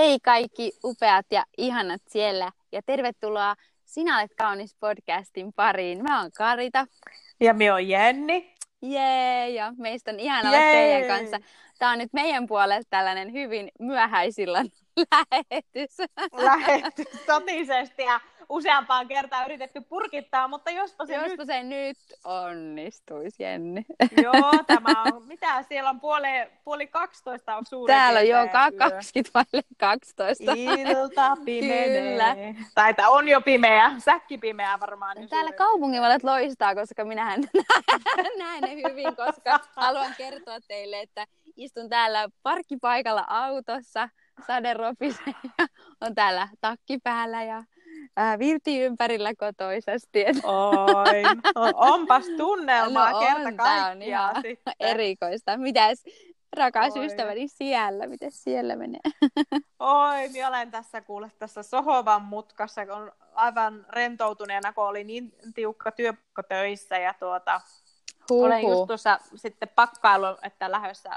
Hei 0.00 0.18
kaikki 0.20 0.72
upeat 0.84 1.26
ja 1.30 1.44
ihanat 1.58 2.02
siellä 2.06 2.52
ja 2.72 2.82
tervetuloa 2.86 3.54
Sinä 3.84 4.18
olet 4.18 4.30
kaunis 4.38 4.76
podcastin 4.80 5.52
pariin. 5.52 6.02
Mä 6.02 6.20
oon 6.20 6.30
Karita. 6.36 6.86
Ja 7.40 7.54
me 7.54 7.72
on 7.72 7.88
Jenni. 7.88 8.54
Jee, 8.82 9.50
ja 9.50 9.72
meistä 9.78 10.10
on 10.10 10.20
ihana 10.20 10.48
olla 10.48 10.60
teidän 10.60 11.18
kanssa. 11.18 11.38
Tää 11.78 11.90
on 11.90 11.98
nyt 11.98 12.12
meidän 12.12 12.46
puolelta 12.46 12.86
tällainen 12.90 13.32
hyvin 13.32 13.70
myöhäisillä 13.78 14.64
lähetys. 15.12 15.96
Lähetys 16.32 17.06
totisesti 17.26 18.02
ja 18.02 18.20
useampaan 18.50 19.08
kertaan 19.08 19.44
yritetty 19.44 19.80
purkittaa, 19.80 20.48
mutta 20.48 20.70
jospa 20.70 21.06
se, 21.06 21.14
jospa 21.14 21.28
nyt... 21.28 21.46
se 21.46 21.62
nyt 21.62 21.98
onnistuisi, 22.24 23.42
Jenni. 23.42 23.86
Joo, 24.22 24.52
tämä 24.66 25.02
on, 25.02 25.26
mitä 25.26 25.62
siellä 25.62 25.90
on 25.90 26.00
puoli, 26.00 26.28
puoli 26.64 26.86
12 26.86 27.56
on 27.56 27.66
suurin 27.66 27.96
Täällä 27.96 28.20
on 28.20 28.28
jo 28.28 28.36
20 28.78 29.30
vaille 29.34 29.62
12. 29.78 30.52
Ilta 30.56 31.36
pimenee. 31.44 32.56
Tai 32.74 32.94
on 33.08 33.28
jo 33.28 33.40
pimeä, 33.40 33.92
säkki 33.98 34.38
pimeä 34.38 34.80
varmaan. 34.80 35.16
Niin 35.16 35.28
Täällä 35.28 35.52
kaupunginvalot 35.52 36.22
loistaa, 36.22 36.74
koska 36.74 37.04
minähän 37.04 37.40
näen 38.38 38.62
ne 38.62 38.74
hyvin, 38.74 39.16
koska 39.16 39.60
haluan 39.76 40.14
kertoa 40.16 40.60
teille, 40.68 41.00
että 41.00 41.26
istun 41.56 41.88
täällä 41.88 42.28
parkkipaikalla 42.42 43.24
autossa, 43.28 44.08
sade 44.46 44.74
ropisee 44.74 45.34
ja 45.58 45.66
on 46.00 46.14
täällä 46.14 46.48
takki 46.60 46.98
päällä 46.98 47.42
ja 47.42 47.64
ää, 48.20 48.38
virti 48.38 48.80
ympärillä 48.80 49.34
kotoisesti. 49.34 50.24
Oi, 50.42 51.22
no, 51.54 51.72
onpas 51.74 52.24
tunnelmaa 52.38 53.10
no 53.10 53.18
on, 53.18 53.26
kerta 53.26 53.52
kaikkiaan 53.56 54.36
on 54.36 54.42
sitten. 54.42 54.74
erikoista. 54.90 55.56
Mitäs 55.56 56.04
rakas 56.56 56.96
Oi. 56.96 57.06
ystäväni 57.06 57.48
siellä, 57.48 58.06
miten 58.06 58.32
siellä 58.32 58.76
menee? 58.76 59.00
Oi, 59.78 60.28
minä 60.32 60.48
olen 60.48 60.70
tässä 60.70 61.00
kuule 61.00 61.30
tässä 61.38 61.62
Sohovan 61.62 62.22
mutkassa, 62.22 62.86
kun 62.86 62.94
on 62.94 63.12
aivan 63.34 63.86
rentoutuneena, 63.88 64.72
kun 64.72 64.84
oli 64.84 65.04
niin 65.04 65.34
tiukka 65.54 65.92
työpakko 65.92 66.42
töissä 66.42 66.98
ja 66.98 67.14
tuota, 67.20 67.60
Huhu. 68.30 68.44
olen 68.44 68.62
just 68.62 68.86
tuossa 68.86 69.18
sitten 69.34 69.68
pakkailu, 69.68 70.26
että 70.42 70.70
lähdössä 70.70 71.10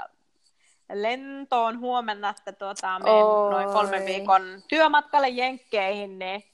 lentoon 0.92 1.80
huomenna, 1.80 2.30
että 2.30 2.52
tuota, 2.52 2.98
menen 2.98 3.24
noin 3.50 3.68
kolmen 3.68 4.06
viikon 4.06 4.42
työmatkalle 4.68 5.28
Jenkkeihin, 5.28 6.18
niin 6.18 6.44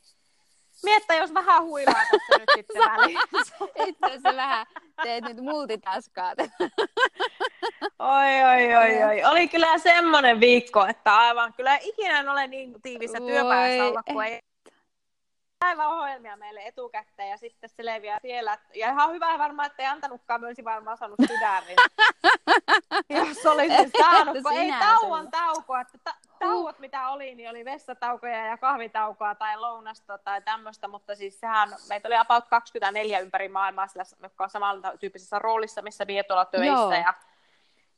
Miettä, 0.85 1.15
jos 1.15 1.35
vähän 1.35 1.63
huilaa 1.63 1.95
tässä 2.11 2.39
nyt 2.39 2.49
sitten 2.55 2.83
välissä. 2.91 3.55
Itse 3.87 4.07
asiassa 4.07 4.37
vähän 4.37 4.67
teet 5.03 5.25
nyt 5.25 5.37
multitaskaat. 5.37 6.39
oi, 7.99 8.45
oi, 8.55 8.77
oi, 8.77 9.05
oi. 9.05 9.25
Oli 9.25 9.49
kyllä 9.49 9.79
semmoinen 9.79 10.41
viikko, 10.41 10.87
että 10.87 11.17
aivan 11.17 11.53
kyllä 11.53 11.79
ikinä 11.83 12.21
en 12.21 12.29
ole 12.29 12.47
niin 12.47 12.83
tiivissä 12.83 13.19
työpäivässä 13.19 13.85
olla, 13.85 14.03
kun 14.13 14.25
ei 14.25 14.41
päivän 15.65 15.89
ohjelmia 15.89 16.37
meille 16.37 16.61
etukäteen 16.61 17.31
ja 17.31 17.37
sitten 17.37 17.71
se 17.71 17.85
leviää 17.85 18.19
siellä. 18.23 18.59
Ja 18.75 18.91
ihan 18.91 19.13
hyvä 19.13 19.39
varmaan, 19.39 19.67
että 19.67 19.83
ei 19.83 19.89
antanutkaan, 19.89 20.41
myös 20.41 20.57
varmaan 20.65 20.97
saanut 20.99 21.19
sydämin. 21.29 21.77
Jos 23.09 23.47
olisi 23.47 23.91
saanut, 23.99 24.37
kun 24.43 24.53
ei 24.53 24.73
tauon 24.79 25.31
taukoa. 25.31 25.81
Että 25.81 25.99
ta- 26.05 26.15
tauot, 26.41 26.79
mitä 26.79 27.09
oli, 27.09 27.35
niin 27.35 27.51
oli 27.51 27.65
vessataukoja 27.65 28.47
ja 28.47 28.57
kahvitaukoa 28.57 29.35
tai 29.35 29.57
lounasta 29.57 30.19
tai 30.19 30.43
tämmöistä, 30.43 30.89
mutta 30.89 31.15
siis 31.15 31.41
sehän, 31.41 31.69
meitä 31.89 32.09
oli 32.09 32.17
about 32.17 32.49
24 32.49 33.19
ympäri 33.19 33.49
maailmaa, 33.49 33.87
sillä, 33.87 34.05
jotka 34.23 34.45
on 34.45 34.51
samalla 34.51 34.97
tyyppisessä 35.01 35.39
roolissa, 35.39 35.83
missä 35.83 36.07
vie 36.07 36.23
tuolla 36.23 36.45
töissä. 36.45 36.73
Joo. 36.73 36.93
Ja, 36.93 37.15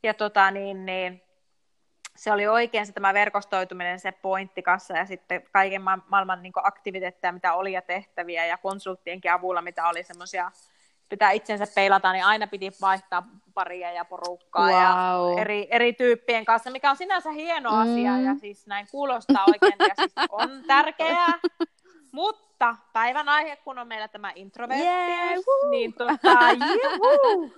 ja 0.02 0.14
tota, 0.14 0.50
niin, 0.50 0.86
niin, 0.86 1.22
se 2.16 2.32
oli 2.32 2.46
oikein 2.46 2.86
se 2.86 2.92
tämä 2.92 3.14
verkostoituminen, 3.14 4.00
se 4.00 4.12
pointti 4.12 4.62
kanssa 4.62 4.96
ja 4.96 5.06
sitten 5.06 5.42
kaiken 5.52 5.82
ma- 5.82 6.04
maailman 6.08 6.42
niin 6.42 6.52
aktiviteetteja, 6.62 7.32
mitä 7.32 7.54
oli 7.54 7.72
ja 7.72 7.82
tehtäviä 7.82 8.46
ja 8.46 8.58
konsulttienkin 8.58 9.32
avulla, 9.32 9.62
mitä 9.62 9.88
oli 9.88 10.04
semmoisia, 10.04 10.50
pitää 11.12 11.30
itsensä 11.30 11.66
peilata, 11.74 12.12
niin 12.12 12.24
aina 12.24 12.46
piti 12.46 12.73
vaihtaa 12.80 13.23
paria 13.55 13.92
ja 13.92 14.05
porukkaa 14.05 14.67
wow. 14.67 14.73
ja 14.73 15.40
eri, 15.40 15.68
eri 15.70 15.92
tyyppien 15.92 16.45
kanssa, 16.45 16.70
mikä 16.70 16.90
on 16.90 16.96
sinänsä 16.96 17.30
hieno 17.30 17.70
mm. 17.70 17.78
asia 17.78 18.18
ja 18.18 18.34
siis 18.34 18.67
näin 18.67 18.86
kuulostaa 18.90 19.45
oikein 19.46 19.74
ja 19.78 19.95
siis 19.98 20.12
on 20.30 20.64
tärkeää, 20.67 21.39
mutta 22.12 22.77
päivän 22.92 23.28
aihe, 23.28 23.56
kun 23.56 23.78
on 23.78 23.89
meillä 23.89 24.08
tämä 24.08 24.33
introvertti, 24.34 24.86
yeah, 24.86 25.39
niin 25.70 25.95
tota, 25.95 26.39
juhu. 26.84 27.55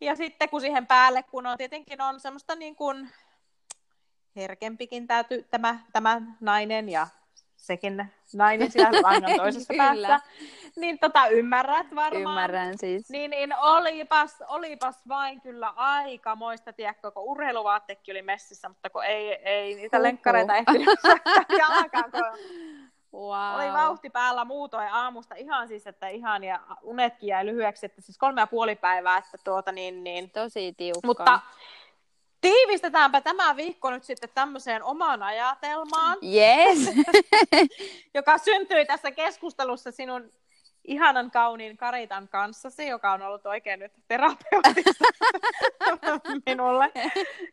Ja 0.00 0.16
sitten 0.16 0.48
kun 0.48 0.60
siihen 0.60 0.86
päälle, 0.86 1.22
kun 1.22 1.46
on 1.46 1.58
tietenkin 1.58 2.00
on 2.00 2.20
semmoista 2.20 2.54
niin 2.54 2.76
kuin 2.76 3.10
herkempikin 4.36 5.06
tämä, 5.06 5.24
tämä, 5.50 5.78
tämä 5.92 6.22
nainen 6.40 6.88
ja 6.88 7.06
sekin 7.56 8.06
nainen 8.34 8.70
siellä 8.70 9.02
langan 9.02 9.36
toisessa 9.36 9.74
päässä, 9.78 10.20
niin 10.80 10.98
tota, 10.98 11.26
ymmärrät 11.26 11.86
varmaan. 11.94 12.22
Ymmärrän 12.22 12.78
siis. 12.78 13.10
Niin, 13.10 13.30
niin 13.30 13.54
olipas, 13.58 14.42
olipas 14.48 15.08
vain 15.08 15.40
kyllä 15.40 15.72
aika 15.76 16.36
moista, 16.36 16.72
tiedätkö, 16.72 17.10
kun 17.10 17.22
urheiluvaattekin 17.22 18.12
oli 18.12 18.22
messissä, 18.22 18.68
mutta 18.68 18.90
kun 18.90 19.04
ei, 19.04 19.32
ei 19.32 19.74
niitä 19.74 20.02
lenkkareita 20.02 20.56
ehtinyt 20.56 20.88
jalkaan, 21.58 22.10
kun 22.10 22.22
Wow. 23.14 23.54
Oli 23.54 23.72
vauhti 23.72 24.10
päällä 24.10 24.44
muutoin 24.44 24.88
aamusta 24.92 25.34
ihan 25.34 25.68
siis, 25.68 25.86
että 25.86 26.08
ihan 26.08 26.44
ja 26.44 26.60
unetkin 26.82 27.26
jäi 27.26 27.46
lyhyeksi, 27.46 27.86
että 27.86 28.00
siis 28.00 28.18
kolme 28.18 28.40
ja 28.40 28.46
puoli 28.46 28.76
päivää, 28.76 29.18
että 29.18 29.38
tuota 29.44 29.72
niin, 29.72 30.04
niin. 30.04 30.30
Tosi 30.30 30.74
tiukka. 30.76 31.06
Mutta 31.06 31.40
Tiivistetäänpä 32.40 33.20
tämä 33.20 33.56
viikko 33.56 33.90
nyt 33.90 34.04
sitten 34.04 34.28
tämmöiseen 34.34 34.82
omaan 34.82 35.22
ajatelmaan. 35.22 36.18
Yes. 36.34 36.94
joka 38.14 38.38
syntyi 38.38 38.86
tässä 38.86 39.10
keskustelussa 39.10 39.90
sinun 39.90 40.30
ihanan 40.86 41.30
kauniin 41.30 41.76
Karitan 41.76 42.28
kanssasi, 42.28 42.86
joka 42.86 43.12
on 43.12 43.22
ollut 43.22 43.46
oikein 43.46 43.80
nyt 43.80 43.92
terapeutista 44.08 45.04
minulle 46.46 46.92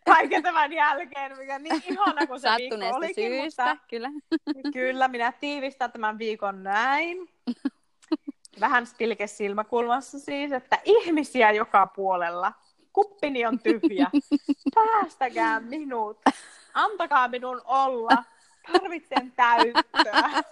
kaiken 0.05 0.43
tämän 0.43 0.73
jälkeen, 0.73 1.37
mikä 1.37 1.59
niin 1.59 1.83
ihana 1.89 2.27
kuin 2.27 2.39
se 2.39 2.49
viikko 2.57 2.95
olikin. 2.95 3.31
syystä, 3.31 3.65
mutta 3.65 3.85
kyllä. 3.89 4.09
kyllä, 4.73 5.07
minä 5.07 5.31
tiivistän 5.31 5.91
tämän 5.91 6.17
viikon 6.17 6.63
näin. 6.63 7.29
Vähän 8.59 8.85
pilke 8.97 9.27
silmäkulmassa 9.27 10.19
siis, 10.19 10.51
että 10.51 10.79
ihmisiä 10.83 11.51
joka 11.51 11.87
puolella 11.87 12.53
kuppini 12.93 13.45
on 13.45 13.59
tyhjä. 13.59 14.11
Päästäkää 14.75 15.59
minut. 15.59 16.21
Antakaa 16.73 17.27
minun 17.27 17.61
olla. 17.65 18.23
Tarvitsen 18.71 19.31
täyttöä. 19.31 20.43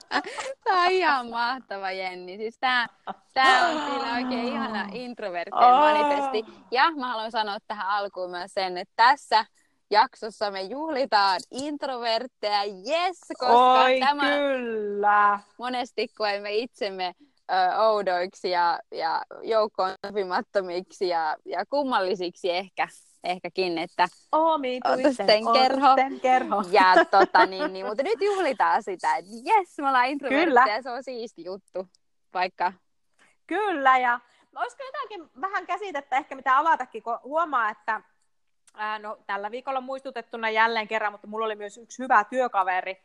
Tämä 0.64 0.84
on 0.84 0.90
ihan 0.90 1.30
mahtava, 1.30 1.90
Jenni. 1.90 2.36
Siis 2.36 2.58
tämä, 2.60 2.86
tämä 3.34 3.68
on 3.68 3.92
kyllä 3.92 4.14
oikein 4.14 4.44
ihana 4.44 4.88
introverttien 4.92 5.70
manifesti. 5.70 6.44
Ja 6.70 6.90
mä 6.90 7.08
haluan 7.08 7.30
sanoa 7.30 7.58
tähän 7.66 7.88
alkuun 7.88 8.30
myös 8.30 8.54
sen, 8.54 8.78
että 8.78 8.92
tässä 8.96 9.44
jaksossa 9.90 10.50
me 10.50 10.62
juhlitaan 10.62 11.40
introvertteja, 11.50 12.64
yes, 12.64 13.18
koska 13.38 13.82
Oi, 13.82 14.00
tämä 14.00 14.22
kyllä. 14.38 15.40
monesti 15.58 16.08
koemme 16.08 16.54
itsemme 16.54 17.12
ö, 17.50 17.76
oudoiksi 17.78 18.50
ja, 18.50 18.78
ja 18.92 19.22
joukkoon 19.42 19.90
sopimattomiksi 20.06 21.08
ja, 21.08 21.36
ja 21.44 21.64
kummallisiksi 21.66 22.50
ehkä, 22.50 22.88
ehkäkin, 23.24 23.78
että 23.78 24.08
omituisten 24.32 25.44
kerho. 25.52 25.96
kerho. 26.22 26.64
Ja, 26.70 27.04
tota, 27.10 27.46
niin, 27.46 27.72
niin, 27.72 27.86
mutta 27.86 28.02
nyt 28.02 28.20
juhlitaan 28.20 28.82
sitä, 28.82 29.16
että 29.16 29.30
jes, 29.44 29.78
me 29.78 29.88
ollaan 29.88 30.06
introvertteja 30.06 30.76
ja 30.76 30.82
se 30.82 30.90
on 30.90 31.02
siisti 31.02 31.44
juttu, 31.44 31.88
vaikka... 32.34 32.72
Kyllä, 33.46 33.98
ja 33.98 34.20
olisiko 34.56 34.82
jotakin 34.82 35.30
vähän 35.40 35.66
käsitettä 35.66 36.16
ehkä 36.16 36.34
mitä 36.34 36.58
avatakin, 36.58 37.02
kun 37.02 37.18
huomaa, 37.24 37.70
että 37.70 38.00
ää, 38.74 38.98
no, 38.98 39.18
tällä 39.26 39.50
viikolla 39.50 39.80
muistutettuna 39.80 40.50
jälleen 40.50 40.88
kerran, 40.88 41.12
mutta 41.12 41.26
mulla 41.26 41.44
oli 41.46 41.56
myös 41.56 41.78
yksi 41.78 42.02
hyvä 42.02 42.24
työkaveri, 42.24 43.02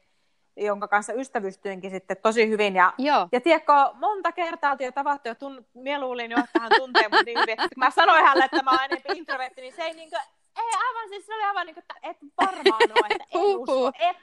jonka 0.58 0.88
kanssa 0.88 1.14
ystävystyinkin 1.14 1.92
sitten 1.92 2.18
tosi 2.22 2.50
hyvin. 2.50 2.76
Ja, 2.76 2.94
Joo. 2.98 3.28
ja 3.32 3.42
tiedätkö, 3.42 3.74
monta 3.94 4.32
kertaa 4.32 4.72
oltiin 4.72 4.86
jo 4.86 4.92
tavattu 4.92 5.28
ja 5.28 5.36
tun, 5.36 5.66
mieluulin 5.74 6.32
jo, 6.32 6.38
että 6.38 6.60
hän 6.60 6.72
tuntee 6.78 7.10
mut 7.10 7.26
niin 7.26 7.40
hyvin. 7.40 7.58
Kun 7.58 7.68
mä 7.78 7.92
sanoin 7.92 8.24
hänelle, 8.24 8.46
että 8.46 8.64
mä 8.64 8.72
oon 8.72 8.84
enemmän 8.84 9.18
introvertti, 9.18 9.62
niin 9.62 9.74
se 9.74 9.84
ei 9.84 9.94
niin 9.94 10.10
kuin, 10.10 10.22
ei 10.58 10.72
aivan, 10.88 11.10
siis 11.10 11.26
se 11.26 11.36
oli 11.36 11.44
aivan 11.44 11.66
niin 11.66 11.76
kuin, 11.76 11.84
että 11.90 12.10
et 12.10 12.18
varmaan 12.42 12.92
ole, 12.92 13.08
että 13.10 13.26
en 13.32 13.58
usko, 13.58 13.92
et. 14.00 14.18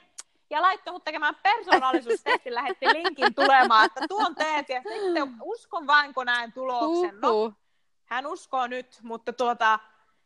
Ja 0.49 0.61
laittoi 0.61 0.93
mut 0.93 1.03
tekemään 1.03 1.35
persoonallisuustesti, 1.43 2.53
lähetti 2.53 2.85
linkin 2.93 3.35
tulemaan, 3.35 3.85
että 3.85 4.01
tuon 4.09 4.35
teet 4.35 4.69
ja 4.69 4.81
sitten 4.81 5.33
uskon 5.41 5.87
vain, 5.87 6.13
kun 6.13 6.25
näen 6.25 6.53
tuloksen. 6.53 7.21
No, 7.21 7.53
hän 8.05 8.27
uskoo 8.27 8.67
nyt, 8.67 8.99
mutta 9.03 9.33
tuota, 9.33 9.79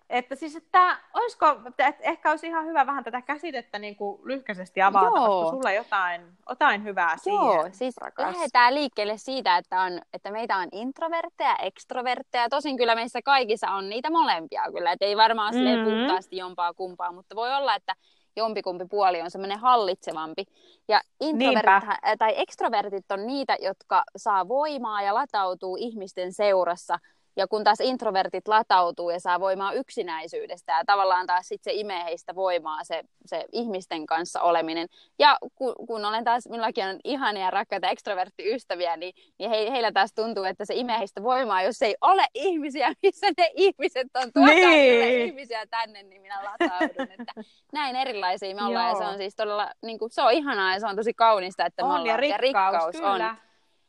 että 0.10 0.36
siis, 0.36 0.56
että 0.56 0.98
olisiko, 1.14 1.46
että 1.66 1.94
ehkä 2.02 2.30
olisi 2.32 2.48
ihan 2.48 2.66
hyvä 2.66 2.86
vähän 2.86 3.04
tätä 3.04 3.22
käsitettä 3.22 3.80
niin 3.80 3.96
kuin 3.96 4.22
lyhkäisesti 4.24 4.82
avata, 4.82 5.06
Joo. 5.06 5.42
koska 5.42 5.56
sulla 5.56 5.72
jotain, 5.72 6.22
jotain 6.50 6.84
hyvää 6.84 7.18
siihen, 7.18 7.46
Joo, 7.46 7.70
siis 7.72 7.98
rakas. 7.98 8.36
lähdetään 8.36 8.76
liikkeelle 8.76 9.18
siitä, 9.18 9.58
että, 9.58 9.82
on, 9.82 10.02
että 10.14 10.32
meitä 10.32 10.58
on 10.58 10.68
introvertteja, 10.72 11.56
ekstrovertteja. 11.56 12.50
Tosin 12.50 12.78
kyllä 12.78 12.96
meissä 12.96 13.22
kaikissa 13.22 13.72
on 13.72 13.90
niitä 13.90 14.10
molempia 14.10 14.64
kyllä, 14.72 14.92
että 14.92 15.06
ei 15.06 15.18
varmaan 15.18 15.56
mm-hmm. 15.56 15.84
puhtaasti 15.84 16.38
jompaa 16.38 16.74
kumpaa, 16.74 17.12
mutta 17.12 17.36
voi 17.36 17.56
olla, 17.56 17.76
että 17.76 17.94
jompikumpi 18.36 18.86
puoli 18.90 19.22
on 19.22 19.32
semmoinen 19.32 19.60
hallitsevampi. 19.60 20.44
Ja 20.88 21.02
introvertit 21.22 21.90
tai 22.18 22.34
ekstrovertit 22.36 23.12
on 23.12 23.28
niitä, 23.28 23.58
jotka 23.62 24.04
saa 24.18 24.48
voimaa 24.48 25.02
ja 25.02 25.14
latautuu 25.14 25.78
ihmisten 25.80 26.34
seurassa– 26.34 27.00
ja 27.38 27.48
kun 27.48 27.64
taas 27.64 27.80
introvertit 27.80 28.48
latautuu 28.48 29.10
ja 29.10 29.20
saa 29.20 29.40
voimaa 29.40 29.74
yksinäisyydestä 29.74 30.72
ja 30.72 30.84
tavallaan 30.86 31.26
taas 31.28 31.48
sitten 31.48 31.74
se 31.74 31.80
imee 31.80 32.04
heistä 32.04 32.36
voimaa 32.36 32.84
se, 32.84 33.04
se 33.26 33.46
ihmisten 33.52 34.06
kanssa 34.06 34.42
oleminen. 34.42 34.88
Ja 35.20 35.38
kun, 35.56 35.76
kun 35.88 36.06
olen 36.06 36.24
taas, 36.24 36.50
minullakin 36.50 36.86
on 36.86 37.00
ihania 37.04 37.44
ja 37.46 37.52
rakkaita 37.52 37.90
ekstroverttiystäviä, 37.90 38.98
niin, 38.98 39.14
niin 39.40 39.50
he, 39.50 39.72
heillä 39.72 39.92
taas 39.92 40.14
tuntuu, 40.14 40.44
että 40.44 40.66
se 40.66 40.76
imee 40.76 41.00
heistä 41.00 41.24
voimaa, 41.24 41.62
jos 41.62 41.82
ei 41.82 41.96
ole 42.02 42.26
ihmisiä, 42.34 42.94
missä 43.04 43.28
ne 43.38 43.52
ihmiset 43.56 44.08
on. 44.16 44.34
Tuokaa 44.34 44.56
niin. 44.56 45.28
ihmisiä 45.28 45.66
tänne, 45.66 46.04
niin 46.04 46.22
minä 46.22 46.40
lataudun. 46.44 47.12
Että 47.20 47.34
näin 47.74 47.96
erilaisia 47.96 48.56
me 48.56 48.64
ollaan 48.64 48.90
Joo. 48.90 49.00
ja 49.00 49.06
se 49.06 49.12
on 49.12 49.18
siis 49.18 49.36
todella, 49.36 49.72
niin 49.86 50.00
kuin, 50.00 50.12
se 50.12 50.22
on 50.22 50.34
ihanaa 50.34 50.74
ja 50.74 50.80
se 50.80 50.88
on 50.88 50.96
tosi 50.96 51.14
kaunista, 51.14 51.66
että 51.66 51.84
me 51.84 51.90
on, 51.90 51.92
ollaan. 51.92 52.08
Ja 52.08 52.18
rikkaus, 52.18 52.44
ja 52.44 52.68
rikkaus 52.68 52.96
kyllä. 52.96 53.30
on. 53.30 53.38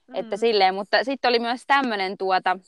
Mm. 0.07 0.15
Että 0.15 0.37
silleen, 0.37 0.75
mutta 0.75 1.05
sitten 1.05 1.29
oli 1.29 1.39
myös 1.39 1.63
tämmöinen 1.67 2.19
tuota, 2.19 2.59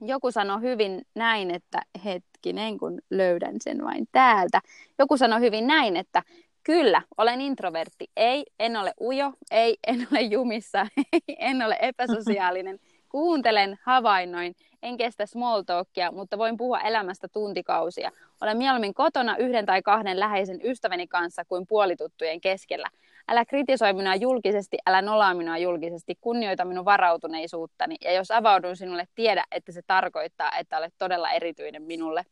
joku 0.00 0.30
sanoi 0.30 0.60
hyvin 0.60 1.02
näin, 1.14 1.50
että 1.50 1.82
hetkinen, 2.04 2.78
kun 2.78 2.98
löydän 3.10 3.56
sen 3.60 3.84
vain 3.84 4.08
täältä. 4.12 4.60
Joku 4.98 5.16
sanoi 5.16 5.40
hyvin 5.40 5.66
näin, 5.66 5.96
että 5.96 6.22
kyllä, 6.62 7.02
olen 7.18 7.40
introvertti. 7.40 8.10
Ei, 8.16 8.46
en 8.58 8.76
ole 8.76 8.94
ujo, 9.00 9.32
ei, 9.50 9.76
en 9.86 10.06
ole 10.12 10.20
jumissa, 10.20 10.86
ei, 10.96 11.36
en 11.38 11.62
ole 11.62 11.78
epäsosiaalinen. 11.80 12.78
Kuuntelen, 13.08 13.78
havainnoin, 13.82 14.54
en 14.82 14.96
kestä 14.96 15.26
small 15.26 15.62
talkia, 15.62 16.12
mutta 16.12 16.38
voin 16.38 16.56
puhua 16.56 16.80
elämästä 16.80 17.28
tuntikausia. 17.28 18.10
Olen 18.40 18.56
mieluummin 18.58 18.94
kotona 18.94 19.36
yhden 19.36 19.66
tai 19.66 19.82
kahden 19.82 20.20
läheisen 20.20 20.60
ystäväni 20.64 21.06
kanssa 21.06 21.44
kuin 21.44 21.66
puolituttujen 21.66 22.40
keskellä. 22.40 22.88
Älä 23.30 23.44
kritisoi 23.44 23.92
minua 23.92 24.14
julkisesti, 24.14 24.76
älä 24.86 25.02
nolaa 25.02 25.34
minua 25.34 25.58
julkisesti, 25.58 26.14
kunnioita 26.20 26.64
minun 26.64 26.84
varautuneisuuttani. 26.84 27.96
Ja 28.04 28.12
jos 28.12 28.30
avaudun 28.30 28.76
sinulle, 28.76 29.04
tiedä, 29.14 29.44
että 29.50 29.72
se 29.72 29.80
tarkoittaa, 29.86 30.50
että 30.58 30.78
olet 30.78 30.94
todella 30.98 31.30
erityinen 31.30 31.82
minulle. 31.82 32.24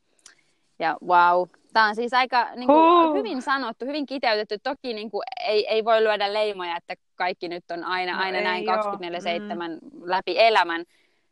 Ja 0.78 0.96
wow, 1.06 1.48
tämä 1.72 1.88
on 1.88 1.94
siis 1.94 2.14
aika 2.14 2.48
niin 2.54 2.66
kuin, 2.66 3.14
hyvin 3.18 3.42
sanottu, 3.42 3.86
hyvin 3.86 4.06
kiteytetty. 4.06 4.58
Toki 4.62 4.94
niin 4.94 5.10
kuin, 5.10 5.22
ei, 5.40 5.66
ei 5.68 5.84
voi 5.84 6.04
lyödä 6.04 6.32
leimoja, 6.32 6.76
että 6.76 6.94
kaikki 7.16 7.48
nyt 7.48 7.70
on 7.70 7.84
aina, 7.84 8.12
no 8.12 8.22
aina 8.22 8.40
näin 8.40 8.64
24-7 8.64 8.68
mm. 8.68 10.00
läpi 10.04 10.38
elämän. 10.38 10.84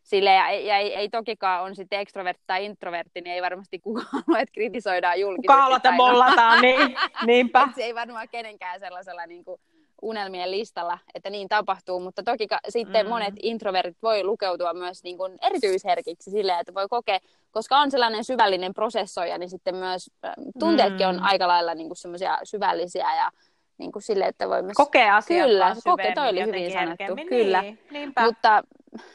Sille, 0.06 0.30
ja, 0.30 0.50
ja 0.50 0.76
ei, 0.76 0.94
ei 0.94 1.08
tokikaan 1.08 1.62
on 1.62 1.76
sitten 1.76 2.00
ekstrovertti 2.00 2.44
tai 2.46 2.64
introvertti, 2.64 3.20
niin 3.20 3.34
ei 3.34 3.42
varmasti 3.42 3.78
kukaan 3.78 4.06
halua, 4.12 4.40
että 4.40 4.52
kritisoidaan 4.52 5.20
julkisesti. 5.20 5.46
Kukaan 5.46 5.62
halua, 5.62 5.76
että 5.76 5.92
mollataan, 5.92 6.62
niin, 6.62 6.96
niinpä. 7.26 7.68
se 7.74 7.84
ei 7.84 7.94
varmaan 7.94 8.28
kenenkään 8.28 8.80
sellaisella 8.80 9.26
niin 9.26 9.44
kuin, 9.44 9.60
unelmien 10.02 10.50
listalla, 10.50 10.98
että 11.14 11.30
niin 11.30 11.48
tapahtuu, 11.48 12.00
mutta 12.00 12.22
toki 12.22 12.46
ka- 12.46 12.60
sitten 12.68 13.06
mm. 13.06 13.10
monet 13.10 13.34
introvertit 13.42 14.02
voi 14.02 14.24
lukeutua 14.24 14.74
myös 14.74 15.02
niin 15.02 15.16
kuin 15.16 15.38
erityisherkiksi 15.42 16.30
silleen, 16.30 16.60
että 16.60 16.74
voi 16.74 16.86
kokea, 16.90 17.18
koska 17.50 17.78
on 17.78 17.90
sellainen 17.90 18.24
syvällinen 18.24 18.74
prosessoija, 18.74 19.38
niin 19.38 19.50
sitten 19.50 19.74
myös 19.74 20.10
tunteetkin 20.58 21.06
mm. 21.06 21.10
on 21.10 21.22
aika 21.22 21.48
lailla 21.48 21.74
niin 21.74 21.88
kuin 21.88 21.96
semmoisia 21.96 22.38
syvällisiä 22.44 23.14
ja 23.14 23.30
niin 23.78 23.92
kuin 23.92 24.02
sille, 24.02 24.24
että 24.24 24.48
voi 24.48 24.62
myös... 24.62 24.76
Kokea 24.76 25.16
asiat 25.16 25.46
Kyllä, 25.46 25.76
kokea, 25.84 26.14
toi 26.14 26.28
oli 26.28 26.44
hyvin 26.44 26.72
sanottu, 26.72 27.14
niin, 27.14 27.28
kyllä. 27.28 27.64
Niinpä. 27.90 28.24
Mutta 28.24 28.62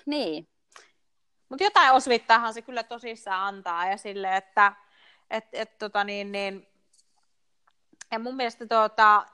niin, 0.05 0.47
mutta 1.51 1.63
jotain 1.63 1.91
osvittaahan 1.91 2.53
se 2.53 2.61
kyllä 2.61 2.83
tosissaan 2.83 3.47
antaa 3.55 3.85
ja 3.85 3.97
sille, 3.97 4.35
että 4.35 4.73
et, 5.29 5.45
et, 5.53 5.77
tota 5.77 6.03
niin, 6.03 6.31
niin, 6.31 6.67
ja 8.11 8.19
mun 8.19 8.35
mielestä 8.35 8.65
tuota, 8.67 9.25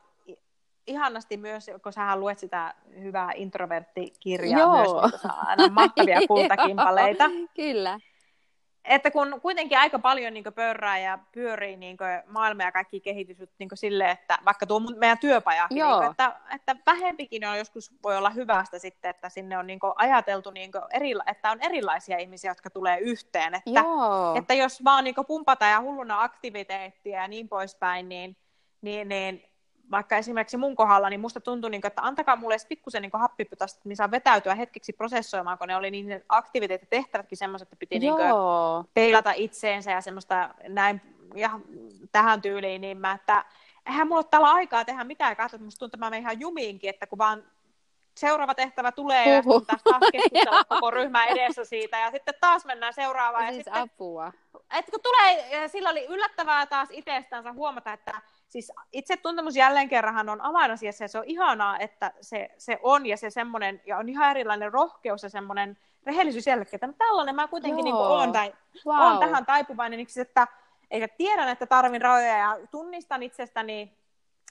ihanasti 0.88 1.38
myös, 1.38 1.70
kun 1.84 1.94
sä 1.94 2.16
luet 2.16 2.40
sitä 2.40 2.74
hyvää 3.00 3.32
introverttikirjaa 3.36 4.60
Joo. 4.60 5.02
myös, 5.02 5.12
niin 5.12 5.22
saa 5.22 5.46
aina 5.48 5.68
mahtavia 5.68 6.20
kultakimpaleita. 6.28 7.24
Kyllä 7.56 8.00
että 8.88 9.12
kun 9.12 9.40
kuitenkin 9.42 9.78
aika 9.78 10.00
paljon 10.00 10.34
niin 10.34 10.44
pörrää 10.56 11.00
ja 11.00 11.20
pyörii 11.32 11.78
niin 11.78 11.98
maailma 12.28 12.64
ja 12.64 12.72
kaikki 12.72 13.00
kehitys 13.00 13.38
niin 13.60 13.70
silleen, 13.74 14.10
että 14.10 14.38
vaikka 14.46 14.66
tuo 14.66 14.80
meidän 14.80 15.18
työpaja, 15.18 15.68
niin 15.70 15.86
kuin, 15.86 16.12
että, 16.12 16.36
että 16.56 16.76
vähempikin 16.86 17.46
on 17.46 17.58
joskus 17.58 17.92
voi 18.04 18.18
olla 18.18 18.30
hyvästä 18.30 18.80
sitten, 18.80 19.10
että 19.10 19.30
sinne 19.30 19.58
on 19.58 19.68
niin 19.68 19.80
ajateltu, 19.96 20.52
niin 20.52 20.72
eri, 20.94 21.12
että 21.26 21.52
on 21.52 21.62
erilaisia 21.62 22.18
ihmisiä, 22.18 22.52
jotka 22.52 22.70
tulee 22.70 23.00
yhteen. 23.00 23.54
Että, 23.56 23.84
että 24.38 24.54
jos 24.54 24.84
vaan 24.84 25.04
niin 25.04 25.16
pumpata 25.28 25.66
ja 25.66 25.82
hulluna 25.82 26.24
aktiviteettia 26.24 27.22
ja 27.22 27.28
niin 27.28 27.50
poispäin, 27.50 28.10
niin, 28.10 28.38
niin, 28.82 29.10
niin 29.10 29.44
vaikka 29.92 30.18
esimerkiksi 30.18 30.58
mun 30.58 30.76
kohdalla, 30.76 31.10
niin 31.10 31.20
musta 31.20 31.42
tuntui, 31.42 31.70
niin 31.70 31.82
kuin, 31.82 31.90
että 31.90 32.02
antakaa 32.02 32.36
mulle 32.36 32.54
edes 32.54 32.66
pikkusen 32.66 33.02
niin 33.02 33.12
happipytästä, 33.14 33.78
että 33.78 33.90
niin 33.90 33.96
saa 33.96 34.12
vetäytyä 34.12 34.56
hetkeksi 34.56 34.94
prosessoimaan, 34.94 35.58
kun 35.58 35.68
ne 35.68 35.76
oli 35.76 35.92
niin 35.92 36.24
aktiviteetit 36.30 36.90
tehtävätkin 36.90 37.38
semmoiset, 37.38 37.66
että 37.68 37.76
piti 37.80 38.00
niin 38.00 38.14
kuin, 38.14 38.28
peilata 38.94 39.32
itseensä 39.32 39.92
ja 39.92 40.02
semmoista 40.02 40.50
näin 40.68 41.02
ja 41.36 41.60
tähän 42.12 42.42
tyyliin, 42.42 42.82
niin 42.82 42.98
mä, 42.98 43.12
että 43.12 43.46
eihän 43.86 44.08
mulla 44.08 44.20
ole 44.20 44.26
tällä 44.32 44.52
aikaa 44.52 44.86
tehdä 44.86 45.04
mitään, 45.04 45.36
katsotaan, 45.36 45.58
että 45.58 45.66
musta 45.66 45.80
tuntuu, 45.80 45.98
että 45.98 46.06
mä 46.06 46.10
menen 46.10 46.22
ihan 46.22 46.40
jumiinkin, 46.40 46.90
että 46.90 47.08
kun 47.08 47.18
vaan 47.18 47.44
seuraava 48.18 48.56
tehtävä 48.56 48.92
tulee 48.92 49.30
ja 49.30 49.42
sitten 49.42 49.66
taas, 49.66 49.84
taas 49.84 50.12
keskustella 50.12 50.64
koko 50.64 50.92
ryhmä 50.92 51.26
edessä 51.26 51.66
siitä 51.66 52.00
ja 52.00 52.12
sitten 52.12 52.34
taas 52.42 52.66
mennään 52.66 52.94
seuraavaan. 52.94 53.54
Siis 53.54 53.66
ja 53.66 53.74
sitten, 53.74 53.84
apua. 53.84 54.34
Että 54.72 54.92
kun 54.92 55.02
tulee, 55.04 55.68
sillä 55.68 55.90
oli 55.90 56.06
yllättävää 56.06 56.66
taas 56.66 56.90
itsestänsä 56.92 57.54
huomata, 57.54 57.94
että 57.94 58.22
siis 58.48 58.72
itse 58.92 59.18
tuntemus 59.18 59.56
jälleen 59.56 59.90
kerran 59.90 60.30
on 60.30 60.42
avainasiassa 60.42 61.04
ja 61.04 61.08
se 61.08 61.20
on 61.20 61.26
ihanaa, 61.28 61.80
että 61.80 62.14
se, 62.22 62.50
se 62.58 62.80
on 62.84 63.06
ja 63.06 63.18
se 63.18 63.30
semmoinen, 63.30 63.82
ja 63.86 63.98
on 63.98 64.10
ihan 64.10 64.32
erilainen 64.32 64.74
rohkeus 64.74 65.24
ja 65.24 65.30
semmoinen 65.30 65.78
rehellisyys 66.06 66.48
jälkeen, 66.48 66.76
että 66.76 66.94
tällainen 66.98 67.36
mä 67.36 67.48
kuitenkin 67.48 67.84
niin 67.84 67.96
olen, 67.96 68.32
tai 68.32 68.54
wow. 68.86 69.00
olen 69.00 69.18
tähän 69.20 69.46
taipuvainen, 69.46 69.98
niin 69.98 70.22
että 70.22 70.48
eikä 70.92 71.08
tiedän, 71.08 71.50
että 71.50 71.66
tarvin 71.66 72.02
rajoja 72.02 72.38
ja 72.38 72.58
tunnistan 72.72 73.24
itsestäni 73.24 73.97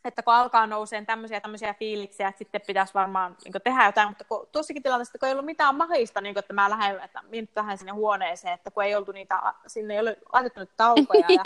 että 0.08 0.22
kun 0.22 0.34
alkaa 0.34 0.66
nouseen 0.66 1.06
tämmöisiä, 1.06 1.40
tämmöisiä 1.40 1.74
fiiliksiä, 1.74 2.28
että 2.28 2.38
sitten 2.38 2.60
pitäisi 2.66 2.94
varmaan 2.94 3.36
niin 3.44 3.62
tehdä 3.64 3.86
jotain, 3.86 4.08
mutta 4.08 4.24
kun, 4.24 4.48
tuossakin 4.52 4.82
tilanteessa, 4.82 5.18
kun 5.18 5.26
ei 5.26 5.32
ollut 5.32 5.46
mitään 5.46 5.74
mahista, 5.74 6.20
niin 6.20 6.34
kuin, 6.34 6.40
että 6.40 6.52
mä 6.52 6.70
lähden, 6.70 7.00
että 7.04 7.22
minä 7.28 7.46
tähän 7.54 7.78
sinne 7.78 7.92
huoneeseen, 7.92 8.54
että 8.54 8.70
kun 8.70 8.84
ei 8.84 8.94
oltu 8.94 9.12
niitä, 9.12 9.42
sinne 9.66 9.94
ei 9.94 10.00
ole 10.00 10.16
laitettu 10.32 10.60
nyt 10.60 10.70
taukoja. 10.76 11.26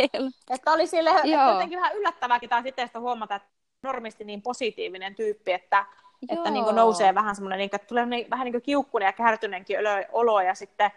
Ja, 0.51 0.55
että 0.55 0.73
oli 0.73 0.87
sille, 0.87 1.11
että 1.11 1.53
jotenkin 1.53 1.79
vähän 1.79 1.97
yllättävääkin 1.97 2.49
tai 2.49 2.63
sitten 2.63 2.87
sitä 2.87 3.01
huomata, 3.01 3.35
että 3.35 3.49
normisti 3.83 4.25
niin 4.25 4.43
positiivinen 4.43 5.15
tyyppi, 5.15 5.53
että, 5.53 5.87
että 6.29 6.51
niin 6.51 6.75
nousee 6.75 7.15
vähän 7.15 7.35
semmoinen, 7.35 7.59
niin 7.59 7.71
että 7.73 7.87
tulee 7.89 8.07
niin, 8.07 8.31
vähän 8.31 8.45
niin 8.45 8.53
kuin 8.53 8.63
kiukkunen 8.63 9.07
ja 9.07 9.13
kärtyneenkin 9.13 9.77
olo 10.13 10.41
ja 10.41 10.55
sitten 10.55 10.91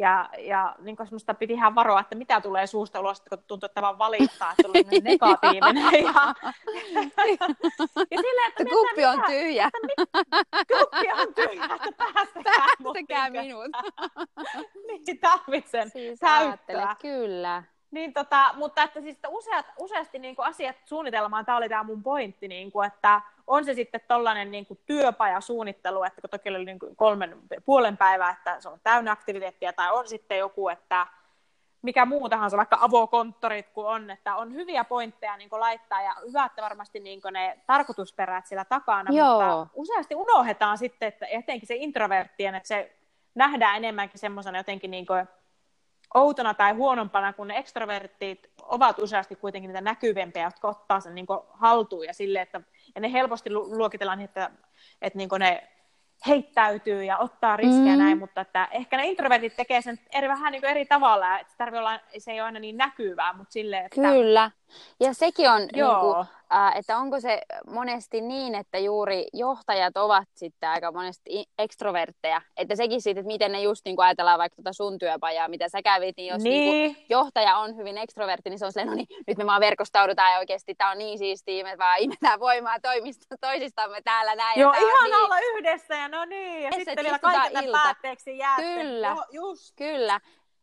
ja, 0.00 0.28
ja 0.38 0.74
niin 0.78 0.96
semmoista 1.04 1.34
piti 1.34 1.52
ihan 1.52 1.74
varoa, 1.74 2.00
että 2.00 2.14
mitä 2.14 2.40
tulee 2.40 2.66
suusta 2.66 3.00
ulos, 3.00 3.20
kun 3.20 3.38
tuntuu, 3.46 3.66
että 3.66 3.82
vaan 3.82 3.98
valittaa, 3.98 4.50
että 4.50 4.62
tulee 4.62 5.00
negatiivinen. 5.00 6.04
ja, 6.04 6.34
ja 8.10 8.18
sille, 8.20 8.46
että 8.48 8.64
kuppi 8.64 9.04
on 9.04 9.22
tyhjä. 9.26 9.70
Kuppi 10.52 11.08
on 11.12 11.34
tyhjä, 11.34 11.64
että 11.64 11.92
päästäkää, 11.98 12.66
päästäkää 12.82 13.30
minut. 13.30 13.70
niin, 14.86 15.20
tarvitsen 15.20 15.90
siis 15.90 16.18
täyttää. 16.18 16.96
kyllä. 17.00 17.62
Niin 17.90 18.12
tota, 18.12 18.54
mutta 18.54 18.82
että 18.82 19.00
siis 19.00 19.14
että 19.14 19.28
useat, 19.28 19.66
useasti 19.78 20.18
niin 20.18 20.36
kuin 20.36 20.46
asiat 20.46 20.76
suunnitelmaan, 20.84 21.44
tämä 21.44 21.58
oli 21.58 21.68
tämä 21.68 21.82
mun 21.82 22.02
pointti, 22.02 22.48
niin 22.48 22.72
kuin, 22.72 22.86
että 22.86 23.20
on 23.46 23.64
se 23.64 23.74
sitten 23.74 24.00
tollainen 24.08 24.50
niin 24.50 24.66
kuin 24.66 24.80
työpajasuunnittelu, 24.86 26.02
että 26.02 26.20
kun 26.20 26.30
toki 26.30 26.48
oli 26.48 26.64
niin 26.64 26.78
kuin 26.78 26.96
kolmen 26.96 27.38
puolen 27.64 27.96
päivää, 27.96 28.30
että 28.30 28.60
se 28.60 28.68
on 28.68 28.80
täynnä 28.82 29.12
aktiviteettia, 29.12 29.72
tai 29.72 29.92
on 29.92 30.08
sitten 30.08 30.38
joku, 30.38 30.68
että 30.68 31.06
mikä 31.82 32.04
muu 32.04 32.28
tahansa, 32.28 32.56
vaikka 32.56 32.78
avokonttorit 32.80 33.68
kun 33.68 33.86
on, 33.86 34.10
että 34.10 34.36
on 34.36 34.54
hyviä 34.54 34.84
pointteja 34.84 35.36
niin 35.36 35.48
laittaa 35.50 36.02
ja 36.02 36.16
hyvä, 36.26 36.44
että 36.44 36.62
varmasti 36.62 37.00
niin 37.00 37.20
ne 37.30 37.58
tarkoitusperät 37.66 38.46
siellä 38.46 38.64
takana, 38.64 39.12
Joo. 39.12 39.32
mutta 39.32 39.68
useasti 39.74 40.14
unohdetaan 40.14 40.78
sitten, 40.78 41.08
että 41.08 41.26
etenkin 41.26 41.66
se 41.66 41.74
introverttien, 41.74 42.54
että 42.54 42.68
se 42.68 42.96
nähdään 43.34 43.76
enemmänkin 43.76 44.20
semmoisena 44.20 44.58
jotenkin 44.58 44.90
niin 44.90 45.06
kuin 45.06 45.28
outona 46.14 46.54
tai 46.54 46.72
huonompana, 46.72 47.32
kun 47.32 47.48
ne 47.48 47.58
ekstrovertit 47.58 48.50
ovat 48.62 48.98
useasti 48.98 49.36
kuitenkin 49.36 49.68
niitä 49.68 49.80
näkyvempiä, 49.80 50.44
jotka 50.44 50.68
ottaa 50.68 51.00
sen 51.00 51.14
niin 51.14 51.26
haltuun 51.52 52.06
ja 52.06 52.14
sille, 52.14 52.40
että 52.40 52.60
ja 52.94 53.00
ne 53.00 53.12
helposti 53.12 53.50
luokitellaan 53.50 54.18
niin, 54.18 54.24
että, 54.24 54.50
että 55.02 55.18
niin 55.18 55.28
ne 55.38 55.68
heittäytyy 56.26 57.04
ja 57.04 57.18
ottaa 57.18 57.56
riskejä 57.56 57.92
mm. 57.92 57.98
näin, 57.98 58.18
mutta 58.18 58.40
että 58.40 58.68
ehkä 58.70 58.96
ne 58.96 59.06
introvertit 59.06 59.56
tekee 59.56 59.82
sen 59.82 59.98
eri, 60.12 60.28
vähän 60.28 60.52
niin 60.52 60.64
eri 60.64 60.86
tavalla, 60.86 61.38
että 61.38 61.54
se, 61.56 61.78
olla, 61.78 62.00
se 62.18 62.32
ei 62.32 62.40
ole 62.40 62.46
aina 62.46 62.60
niin 62.60 62.76
näkyvää, 62.76 63.32
mutta 63.32 63.52
silleen, 63.52 63.84
että 63.84 64.00
Kyllä. 64.00 64.50
Ja 65.00 65.14
sekin 65.14 65.50
on, 65.50 65.60
niin 65.60 65.96
kuin, 66.00 66.16
äh, 66.52 66.76
että 66.76 66.98
onko 66.98 67.20
se 67.20 67.42
monesti 67.66 68.20
niin, 68.20 68.54
että 68.54 68.78
juuri 68.78 69.26
johtajat 69.32 69.96
ovat 69.96 70.28
sitten 70.34 70.68
aika 70.68 70.92
monesti 70.92 71.44
ekstrovertteja, 71.58 72.42
että 72.56 72.76
sekin 72.76 73.02
sitten, 73.02 73.20
että 73.20 73.32
miten 73.32 73.52
ne 73.52 73.62
just 73.62 73.84
niin 73.84 73.96
kuin 73.96 74.06
ajatellaan 74.06 74.38
vaikka 74.38 74.56
tuota 74.56 74.72
sun 74.72 74.98
työpajaa, 74.98 75.48
mitä 75.48 75.68
sä 75.68 75.82
kävit, 75.82 76.16
niin 76.16 76.28
jos 76.28 76.42
niin. 76.42 76.72
Niin 76.72 76.94
kuin, 76.94 77.06
johtaja 77.08 77.56
on 77.56 77.76
hyvin 77.76 77.98
ekstrovertti, 77.98 78.50
niin 78.50 78.58
se 78.58 78.66
on 78.66 78.72
silleen, 78.72 78.88
no 78.88 78.94
niin, 78.94 79.06
nyt 79.26 79.38
me 79.38 79.46
vaan 79.46 79.60
verkostaudutaan 79.60 80.32
ja 80.32 80.38
oikeasti 80.38 80.74
tämä 80.74 80.90
on 80.90 80.98
niin 80.98 81.18
siistiä, 81.18 81.64
me 81.64 81.78
vaan 81.78 81.98
imetään 81.98 82.40
voimaa 82.40 82.80
toimista, 82.80 83.36
toisistamme 83.40 84.02
täällä 84.04 84.34
näin. 84.34 84.60
Joo, 84.60 84.72
ihan 84.72 85.04
niin. 85.04 85.16
olla 85.16 85.38
yhdessä 85.38 85.94
ja 85.94 86.08
no 86.08 86.24
niin, 86.24 86.62
ja 86.62 86.70
sitten 86.72 86.96
vielä 87.04 87.18
kaikille 87.18 87.72
päätteeksi 87.72 88.38
jäätte. 88.38 88.62
Kyllä, 88.62 89.08
Joo, 89.08 89.24
just. 89.30 89.76
kyllä. 89.76 90.20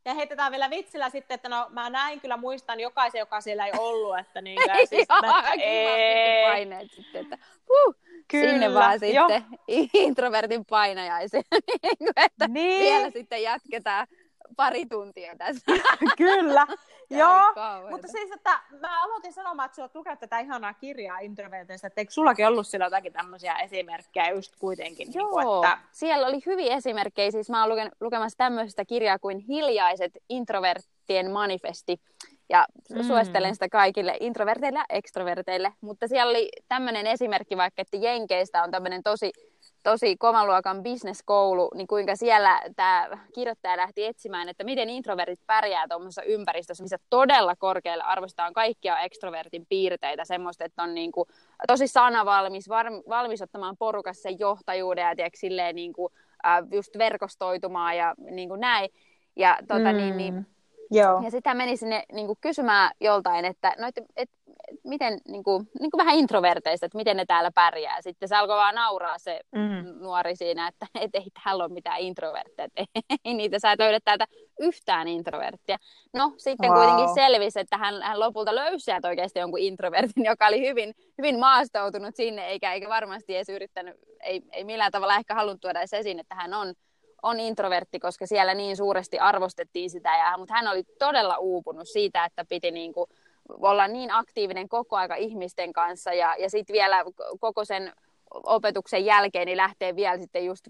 Ja 0.08 0.14
heitetään 0.14 0.52
vielä 0.52 0.70
vitsillä 0.70 1.10
sitten, 1.10 1.36
että 1.36 1.50
no 1.50 1.68
mä 1.70 1.90
näin 1.90 2.22
kyllä 2.22 2.38
muistan 2.38 2.80
jokaisen, 2.80 3.20
joka 3.20 3.42
siellä 3.42 3.66
ei 3.66 3.72
ollut, 3.78 4.20
että 4.20 4.42
niin 4.48 4.60
kuin, 4.64 4.88
siis, 4.88 5.08
Joo, 5.10 5.20
että, 5.20 5.52
ei. 5.64 6.46
paineet 6.46 6.92
sitten, 6.92 7.22
että 7.22 7.38
huh, 7.70 7.96
kyllä, 8.28 8.52
sinne 8.52 8.74
vaan 8.74 9.00
jo. 9.14 9.28
sitten 9.28 9.46
introvertin 9.94 10.66
painajaisen, 10.66 11.44
niin 11.84 12.10
että 12.16 12.48
niin. 12.48 12.80
vielä 12.80 13.10
sitten 13.10 13.44
jatketaan 13.44 14.08
pari 14.58 14.86
tuntia 14.86 15.36
tässä. 15.36 15.72
Kyllä, 16.18 16.68
joo. 17.20 17.42
Mutta 17.90 18.08
siis, 18.08 18.32
että 18.32 18.60
mä 18.80 19.04
aloitin 19.04 19.34
sanomaan, 19.34 19.66
että 19.66 19.76
sä 19.76 19.82
oot 19.82 19.96
lukenut 19.96 20.20
tätä 20.20 20.40
ihanaa 20.40 20.74
kirjaa 20.74 21.20
introverteista, 21.20 21.88
että 21.88 22.02
eikö 22.02 22.12
sullakin 22.12 22.48
ollut 22.48 22.68
sillä 22.68 22.86
jotakin 22.86 23.14
tämmöisiä 23.14 23.56
esimerkkejä 23.56 24.30
just 24.30 24.54
kuitenkin? 24.60 25.08
Joo, 25.14 25.26
niin 25.26 25.48
kuin, 25.48 25.66
että... 25.66 25.78
siellä 25.92 26.28
oli 26.28 26.40
hyviä 26.46 26.76
esimerkkejä. 26.76 27.32
Siis 27.32 27.50
mä 27.50 27.62
oon 27.62 27.70
luken, 27.70 27.92
lukemassa 28.00 28.38
tämmöistä 28.38 28.86
kirjaa 28.86 29.20
kuin 29.20 29.40
Hiljaiset 29.40 30.12
introverttien 30.30 31.32
manifesti. 31.32 32.02
Ja 32.50 32.66
mm. 32.90 33.04
suosittelen 33.04 33.56
sitä 33.56 33.70
kaikille 33.70 34.18
introverteille 34.20 34.80
ja 34.80 34.86
ekstroverteille. 34.90 35.74
Mutta 35.82 36.08
siellä 36.08 36.30
oli 36.30 36.50
tämmöinen 36.68 37.08
esimerkki 37.08 37.58
vaikka, 37.58 37.82
että 37.82 37.98
Jenkeistä 37.98 38.64
on 38.64 38.72
tämmöinen 38.72 39.04
tosi 39.04 39.32
tosi 39.84 40.18
kovan 40.18 40.48
luokan 40.48 40.84
bisneskoulu, 40.84 41.72
niin 41.76 41.88
kuinka 41.88 42.16
siellä 42.16 42.62
tämä 42.76 43.10
kirjoittaja 43.34 43.78
lähti 43.78 44.06
etsimään, 44.06 44.50
että 44.50 44.64
miten 44.64 44.90
introvertit 44.90 45.40
pärjää 45.48 45.88
tuommoisessa 45.90 46.24
ympäristössä, 46.24 46.84
missä 46.84 46.98
todella 47.10 47.56
korkealle 47.56 48.04
arvostetaan 48.04 48.54
kaikkia 48.54 49.00
ekstrovertin 49.00 49.66
piirteitä, 49.70 50.26
semmoista, 50.26 50.66
että 50.66 50.84
on 50.84 50.94
niin 50.94 51.12
kuin 51.12 51.30
tosi 51.68 51.88
sanavalmis, 51.88 52.70
var, 52.70 52.86
valmis 53.10 53.42
ottamaan 53.42 53.78
porukassa 53.78 54.22
sen 54.22 54.40
johtajuuden 54.40 55.04
ja 55.08 55.16
tiedätkö, 55.16 55.40
silleen 55.40 55.76
niin 55.76 55.94
kuin, 55.94 56.14
äh, 56.46 56.64
just 56.72 56.98
verkostoitumaan 56.98 57.98
ja 57.98 58.16
niin 58.32 58.50
kuin 58.50 58.62
näin. 58.62 58.90
Ja 59.36 59.58
tota, 59.68 59.92
mm. 59.92 59.98
niin, 59.98 60.18
niin, 60.18 60.48
Joo. 60.92 61.22
Ja 61.24 61.32
sitten 61.32 61.58
meni 61.58 61.78
sinne 61.78 62.04
niin 62.14 62.28
kuin 62.28 62.38
kysymään 62.42 62.92
joltain, 63.02 63.46
että 63.46 63.76
no, 63.80 63.88
et, 63.88 63.96
et, 64.16 64.30
miten, 64.84 65.20
niin 65.28 65.44
kuin, 65.44 65.70
niin 65.80 65.92
kuin 65.92 66.06
vähän 66.06 66.16
introverteista, 66.16 66.86
että 66.86 66.98
miten 66.98 67.18
ne 67.18 67.26
täällä 67.26 67.52
pärjää. 67.56 68.02
Sitten 68.02 68.30
se 68.30 68.36
alkoi 68.36 68.56
vaan 68.56 68.76
nauraa 68.76 69.18
se 69.18 69.40
mm. 69.52 70.02
nuori 70.02 70.36
siinä, 70.36 70.68
että 70.68 70.86
et 71.02 71.16
ei 71.16 71.28
täällä 71.44 71.64
ole 71.64 71.74
mitään 71.74 72.00
introvertteja, 72.00 72.68
että 72.68 73.02
ei 73.26 73.34
niitä 73.34 73.60
sä 73.60 73.72
et 73.72 73.80
löydä 73.80 74.00
täältä 74.06 74.26
yhtään 74.60 75.08
introverttia. 75.08 75.78
No 76.14 76.34
sitten 76.38 76.72
wow. 76.72 76.78
kuitenkin 76.78 77.16
selvisi, 77.16 77.60
että 77.60 77.78
hän, 77.78 78.02
hän 78.02 78.20
lopulta 78.20 78.56
löysi 78.56 78.86
sieltä 78.86 79.08
oikeasti 79.08 79.40
jonkun 79.40 79.60
introvertin, 79.60 80.26
joka 80.26 80.48
oli 80.48 80.68
hyvin, 80.68 80.94
hyvin 81.18 81.40
maastoutunut 81.40 82.16
sinne, 82.16 82.48
eikä, 82.48 82.74
eikä 82.74 82.90
varmasti 82.90 83.36
edes 83.36 83.50
yrittänyt, 83.50 83.96
ei, 84.24 84.42
ei 84.52 84.64
millään 84.64 84.92
tavalla 84.92 85.16
ehkä 85.16 85.36
halunnut 85.36 85.62
tuoda 85.62 85.80
edes 85.80 85.94
esiin, 85.94 86.20
että 86.20 86.36
hän 86.36 86.54
on 86.54 86.74
on 87.24 87.40
introvertti, 87.40 88.00
koska 88.00 88.28
siellä 88.28 88.54
niin 88.54 88.78
suuresti 88.78 89.20
arvostettiin 89.20 89.90
sitä, 89.90 90.18
ja, 90.18 90.38
mutta 90.38 90.54
hän 90.54 90.68
oli 90.68 90.84
todella 91.00 91.38
uupunut 91.38 91.88
siitä, 91.88 92.26
että 92.26 92.46
piti 92.50 92.72
niin 92.72 92.94
kuin 92.94 93.10
olla 93.50 93.88
niin 93.88 94.12
aktiivinen 94.12 94.70
koko 94.70 94.96
aika 94.96 95.16
ihmisten 95.16 95.74
kanssa, 95.74 96.14
ja, 96.14 96.36
ja 96.40 96.50
sitten 96.50 96.74
vielä 96.74 97.04
koko 97.40 97.66
sen 97.66 97.94
opetuksen 98.34 99.06
jälkeen 99.06 99.46
niin 99.46 99.58
lähtee 99.58 99.96
vielä 99.96 100.18
sitten 100.18 100.46
just 100.46 100.68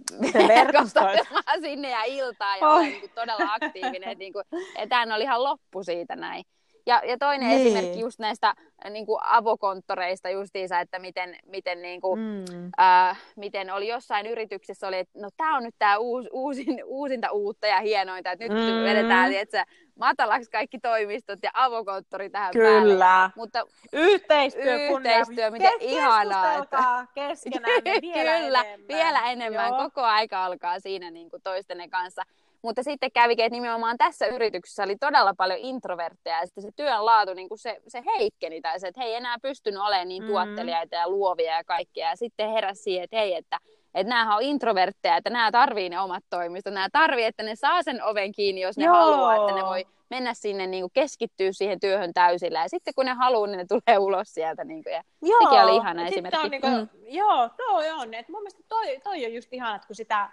verkostoimaan 0.47 1.61
sinne 1.61 1.89
ja 1.89 2.03
iltaa 2.03 2.57
ja 2.57 2.67
oh. 2.67 2.81
niin 2.81 2.99
kuin 2.99 3.11
todella 3.15 3.53
aktiivinen, 3.53 4.09
että, 4.09 4.19
niin 4.19 4.33
kuin, 4.33 4.45
hän 4.91 5.11
oli 5.11 5.23
ihan 5.23 5.43
loppu 5.43 5.83
siitä 5.83 6.15
näin. 6.15 6.43
Ja, 6.87 7.01
ja 7.05 7.17
toinen 7.17 7.49
niin. 7.49 7.61
esimerkki 7.61 7.99
just 7.99 8.19
näistä 8.19 8.47
äh, 8.47 8.91
niin 8.91 9.05
kuin 9.05 9.19
avokonttoreista 9.23 10.29
justiinsa, 10.29 10.79
että 10.79 10.99
miten, 10.99 11.35
miten, 11.45 11.81
niin 11.81 12.01
kuin, 12.01 12.19
mm. 12.19 12.71
äh, 12.79 13.19
miten 13.35 13.73
oli 13.73 13.87
jossain 13.87 14.25
yrityksessä, 14.25 14.87
oli, 14.87 14.97
että 14.97 15.19
no 15.19 15.29
tämä 15.37 15.57
on 15.57 15.63
nyt 15.63 15.75
tämä 15.79 15.97
uus, 15.97 16.25
uusin, 16.31 16.83
uusinta 16.85 17.31
uutta 17.31 17.67
ja 17.67 17.79
hienointa, 17.79 18.31
että 18.31 18.47
nyt 18.47 18.53
mm. 18.53 18.83
vedetään 18.83 19.33
että 19.33 19.65
matalaksi 19.99 20.51
kaikki 20.51 20.79
toimistot 20.79 21.39
ja 21.43 21.51
avokonttori 21.53 22.29
tähän 22.29 22.51
Kyllä. 22.53 22.99
päälle. 22.99 23.31
Mutta 23.35 23.63
yhteistyö, 23.93 24.89
yhteistyö 24.89 25.51
miten 25.51 25.71
Kes- 25.79 25.91
ihanaa. 25.91 26.63
Että... 26.63 27.07
keskenään 27.13 27.83
vielä 28.01 28.39
Kyllä, 28.39 28.61
enemmän. 28.61 28.87
vielä 28.87 29.31
enemmän. 29.31 29.67
Joo. 29.67 29.77
Koko 29.77 30.01
aika 30.01 30.45
alkaa 30.45 30.79
siinä 30.79 31.11
niin 31.11 31.29
kuin 31.29 31.41
toistenne 31.41 31.87
kanssa. 31.89 32.23
Mutta 32.61 32.83
sitten 32.83 33.11
kävikin, 33.11 33.45
että 33.45 33.55
nimenomaan 33.55 33.97
tässä 33.97 34.25
yrityksessä 34.25 34.83
oli 34.83 34.95
todella 34.95 35.33
paljon 35.37 35.59
introvertteja, 35.59 36.39
ja 36.39 36.45
sitten 36.45 36.63
se 36.63 36.69
työn 36.75 37.05
laatu, 37.05 37.33
niin 37.33 37.49
kuin 37.49 37.57
se, 37.59 37.81
se 37.87 38.03
heikkeni, 38.05 38.61
tai 38.61 38.79
se, 38.79 38.87
että 38.87 39.01
he 39.01 39.07
ei 39.07 39.15
enää 39.15 39.35
pystynyt 39.41 39.81
olemaan 39.81 40.07
niin 40.07 40.23
mm-hmm. 40.23 40.33
tuottelijaita 40.33 40.95
ja 40.95 41.09
luovia 41.09 41.57
ja 41.57 41.63
kaikkea, 41.63 42.09
ja 42.09 42.15
sitten 42.15 42.49
heräsi 42.49 42.83
siihen, 42.83 43.03
että 43.03 43.17
hei, 43.17 43.35
että 43.35 43.59
että 43.93 44.09
nämä 44.09 44.35
on 44.35 44.41
introvertteja, 44.41 45.17
että 45.17 45.29
nämä 45.29 45.51
tarvii 45.51 45.89
ne 45.89 45.99
omat 45.99 46.23
toimistot, 46.29 46.73
nämä 46.73 46.87
tarvii, 46.91 47.25
että 47.25 47.43
ne 47.43 47.55
saa 47.55 47.83
sen 47.83 48.03
oven 48.03 48.31
kiinni, 48.31 48.61
jos 48.61 48.77
ne 48.77 48.85
Joo. 48.85 48.95
haluaa, 48.95 49.35
että 49.35 49.55
ne 49.55 49.65
voi 49.65 49.85
mennä 50.09 50.33
sinne 50.33 50.67
niin 50.67 50.83
kuin 50.83 50.91
keskittyä 50.93 51.51
siihen 51.51 51.79
työhön 51.79 52.13
täysillä. 52.13 52.61
Ja 52.61 52.69
sitten 52.69 52.93
kun 52.95 53.05
ne 53.05 53.13
haluaa, 53.13 53.47
niin 53.47 53.57
ne 53.57 53.65
tulee 53.65 53.97
ulos 53.97 54.27
sieltä. 54.33 54.63
Niin 54.63 54.83
kuin, 54.83 54.93
ja 54.93 55.03
joo, 55.21 55.39
sekin 55.43 55.63
oli 55.63 55.75
ihana 55.75 56.07
esimerkki. 56.07 56.45
On, 56.45 56.51
niin 56.51 56.61
kuin, 56.61 56.73
mm. 56.73 56.87
Joo, 57.07 57.49
toi 57.57 57.91
on. 57.91 58.13
Et 58.13 58.29
mun 58.29 58.41
mielestä 58.41 58.63
toi, 58.67 58.99
toi 59.03 59.25
on 59.25 59.33
just 59.33 59.53
ihana, 59.53 59.75
että 59.75 59.87
kun 59.87 59.95
sitä 59.95 60.29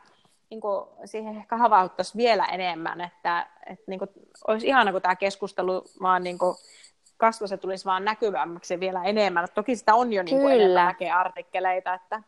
niin 0.50 0.60
kuin, 0.60 0.86
siihen 1.04 1.36
ehkä 1.36 1.56
havauttaisi 1.56 2.16
vielä 2.16 2.44
enemmän, 2.44 3.00
että, 3.00 3.46
että 3.66 3.84
niin 3.86 3.98
kuin, 3.98 4.10
olisi 4.46 4.66
ihana, 4.66 4.92
kun 4.92 5.02
tämä 5.02 5.16
keskustelu 5.16 5.84
vaan 6.02 6.24
niin 6.24 6.38
kuin, 6.38 6.56
kasvossa 7.16 7.58
tulisi 7.58 7.84
vaan 7.84 8.04
näkyvämmäksi 8.04 8.80
vielä 8.80 9.04
enemmän. 9.04 9.48
Toki 9.54 9.76
sitä 9.76 9.94
on 9.94 10.12
jo 10.12 10.22
niin 10.22 10.40
kuin, 10.40 10.54
enemmän 10.60 10.96
artikkeleita, 11.14 11.94
että, 11.94 12.22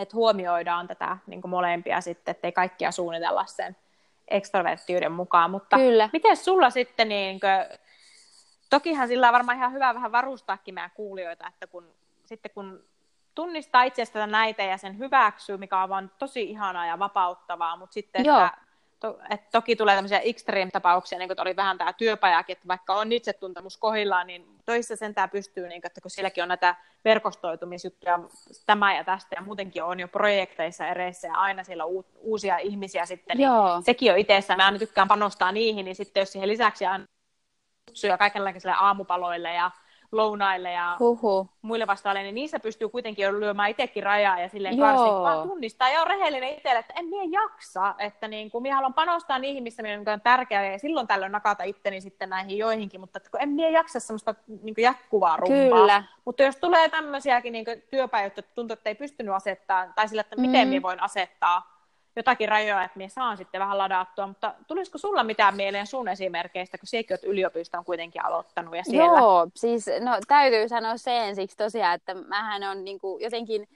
että 0.00 0.16
huomioidaan 0.16 0.88
tätä 0.88 1.18
niin 1.26 1.40
kuin 1.40 1.50
molempia 1.50 2.00
sitten, 2.00 2.32
ettei 2.32 2.52
kaikkia 2.52 2.90
suunnitella 2.90 3.46
sen 3.46 3.76
ekstroverttiyden 4.28 5.12
mukaan. 5.12 5.50
Mutta 5.50 5.76
Kyllä. 5.76 6.10
miten 6.12 6.36
sulla 6.36 6.70
sitten, 6.70 7.08
niin 7.08 7.40
kuin, 7.40 7.78
tokihan 8.70 9.08
sillä 9.08 9.28
on 9.28 9.32
varmaan 9.32 9.58
ihan 9.58 9.72
hyvä 9.72 9.94
vähän 9.94 10.12
varustaakin 10.12 10.74
meidän 10.74 10.90
kuulijoita, 10.94 11.48
että 11.48 11.66
kun, 11.66 11.94
sitten 12.26 12.50
kun 12.54 12.84
tunnistaa 13.34 13.82
itsestä 13.82 14.26
näitä 14.26 14.62
ja 14.62 14.76
sen 14.76 14.98
hyväksyy, 14.98 15.56
mikä 15.56 15.82
on 15.82 15.88
vaan 15.88 16.10
tosi 16.18 16.42
ihanaa 16.42 16.86
ja 16.86 16.98
vapauttavaa, 16.98 17.76
mutta 17.76 17.94
sitten, 17.94 18.24
Joo. 18.24 18.44
että, 18.44 18.58
to, 19.00 19.18
että 19.30 19.48
toki 19.52 19.76
tulee 19.76 19.94
tämmöisiä 19.94 20.18
extreme-tapauksia, 20.18 21.18
niin 21.18 21.28
kuin 21.28 21.40
oli 21.40 21.56
vähän 21.56 21.78
tämä 21.78 21.92
työpajakin, 21.92 22.52
että 22.52 22.68
vaikka 22.68 22.94
on 22.94 23.12
itsetuntemus 23.12 23.76
kohillaan, 23.76 24.26
niin 24.26 24.46
toissa 24.64 24.96
sentään 24.96 25.30
pystyy, 25.30 25.68
niin 25.68 25.80
kuin, 25.80 25.86
että 25.86 26.00
kun 26.00 26.10
sielläkin 26.10 26.42
on 26.42 26.48
näitä 26.48 26.74
verkostoitumisjuttuja 27.04 28.18
tämä 28.66 28.96
ja 28.96 29.04
tästä, 29.04 29.36
ja 29.36 29.42
muutenkin 29.42 29.84
on 29.84 30.00
jo 30.00 30.08
projekteissa 30.08 30.86
ereissä, 30.86 31.28
ja 31.28 31.34
aina 31.34 31.64
siellä 31.64 31.84
on 31.84 32.04
uusia 32.16 32.58
ihmisiä 32.58 33.06
sitten, 33.06 33.36
niin 33.36 33.46
Joo. 33.46 33.80
sekin 33.82 34.12
on 34.12 34.18
itsessään, 34.18 34.56
mä 34.56 34.66
aina 34.66 34.78
tykkään 34.78 35.08
panostaa 35.08 35.52
niihin, 35.52 35.84
niin 35.84 35.96
sitten 35.96 36.20
jos 36.20 36.32
siihen 36.32 36.48
lisäksi 36.48 36.86
aina 36.86 37.04
kutsuja 37.88 38.18
kaikenlaisille 38.18 38.74
aamupaloille 38.78 39.54
ja 39.54 39.70
lounaille 40.16 40.72
ja 40.72 40.96
Huhu. 40.98 41.48
muille 41.62 41.86
vastaaville, 41.86 42.22
niin 42.22 42.34
niissä 42.34 42.60
pystyy 42.60 42.88
kuitenkin 42.88 43.22
jo 43.22 43.40
lyömään 43.40 43.70
itsekin 43.70 44.02
rajaa 44.02 44.40
ja 44.40 44.48
silleen 44.48 44.78
karsin, 44.78 45.06
vaan 45.06 45.48
tunnistaa 45.48 45.90
ja 45.90 46.00
on 46.00 46.06
rehellinen 46.06 46.54
itselle, 46.54 46.78
että 46.78 46.94
en 46.96 47.06
minä 47.06 47.40
jaksa, 47.42 47.94
että 47.98 48.28
niin 48.28 48.50
kuin, 48.50 48.62
minä 48.62 48.74
haluan 48.74 48.94
panostaa 48.94 49.38
niihin, 49.38 49.62
missä 49.62 49.82
minä 49.82 50.12
on 50.12 50.20
tärkeää 50.20 50.72
ja 50.72 50.78
silloin 50.78 51.06
tällöin 51.06 51.32
nakata 51.32 51.64
itteni 51.64 52.00
sitten 52.00 52.30
näihin 52.30 52.58
joihinkin, 52.58 53.00
mutta 53.00 53.16
että 53.16 53.30
kun 53.30 53.42
en 53.42 53.48
minä 53.48 53.68
jaksa 53.68 54.00
semmoista 54.00 54.34
niin 54.62 54.74
kuin 54.74 54.82
jatkuvaa 54.82 55.36
rumpaa. 55.36 55.78
Kyllä. 55.78 56.04
Mutta 56.24 56.42
jos 56.42 56.56
tulee 56.56 56.88
tämmöisiäkin 56.88 57.52
niin 57.52 57.66
työpäivät, 57.90 58.38
että 58.38 58.54
tuntuu, 58.54 58.72
että 58.72 58.90
ei 58.90 58.94
pystynyt 58.94 59.34
asettaa, 59.34 59.92
tai 59.94 60.08
sillä, 60.08 60.20
että 60.20 60.36
miten 60.36 60.68
mm. 60.68 60.68
minä 60.68 60.82
voin 60.82 61.02
asettaa 61.02 61.73
jotakin 62.16 62.48
rajoja, 62.48 62.84
että 62.84 62.98
minä 62.98 63.08
saan 63.08 63.36
sitten 63.36 63.60
vähän 63.60 63.78
ladattua, 63.78 64.26
mutta 64.26 64.54
tulisiko 64.66 64.98
sulla 64.98 65.24
mitään 65.24 65.56
mieleen 65.56 65.86
sun 65.86 66.08
esimerkkeistä, 66.08 66.78
kun 66.78 66.86
sinäkin 66.86 67.14
olet 67.14 67.24
yliopiston 67.24 67.84
kuitenkin 67.84 68.24
aloittanut 68.24 68.76
ja 68.76 68.84
siellä? 68.84 69.18
Joo, 69.18 69.46
siis 69.56 69.86
no, 70.00 70.12
täytyy 70.28 70.68
sanoa 70.68 70.96
se 70.96 71.28
ensiksi 71.28 71.56
tosiaan, 71.56 71.94
että 71.94 72.14
mähän 72.14 72.62
on 72.62 72.84
niin 72.84 72.98
kuin, 72.98 73.22
jotenkin 73.22 73.68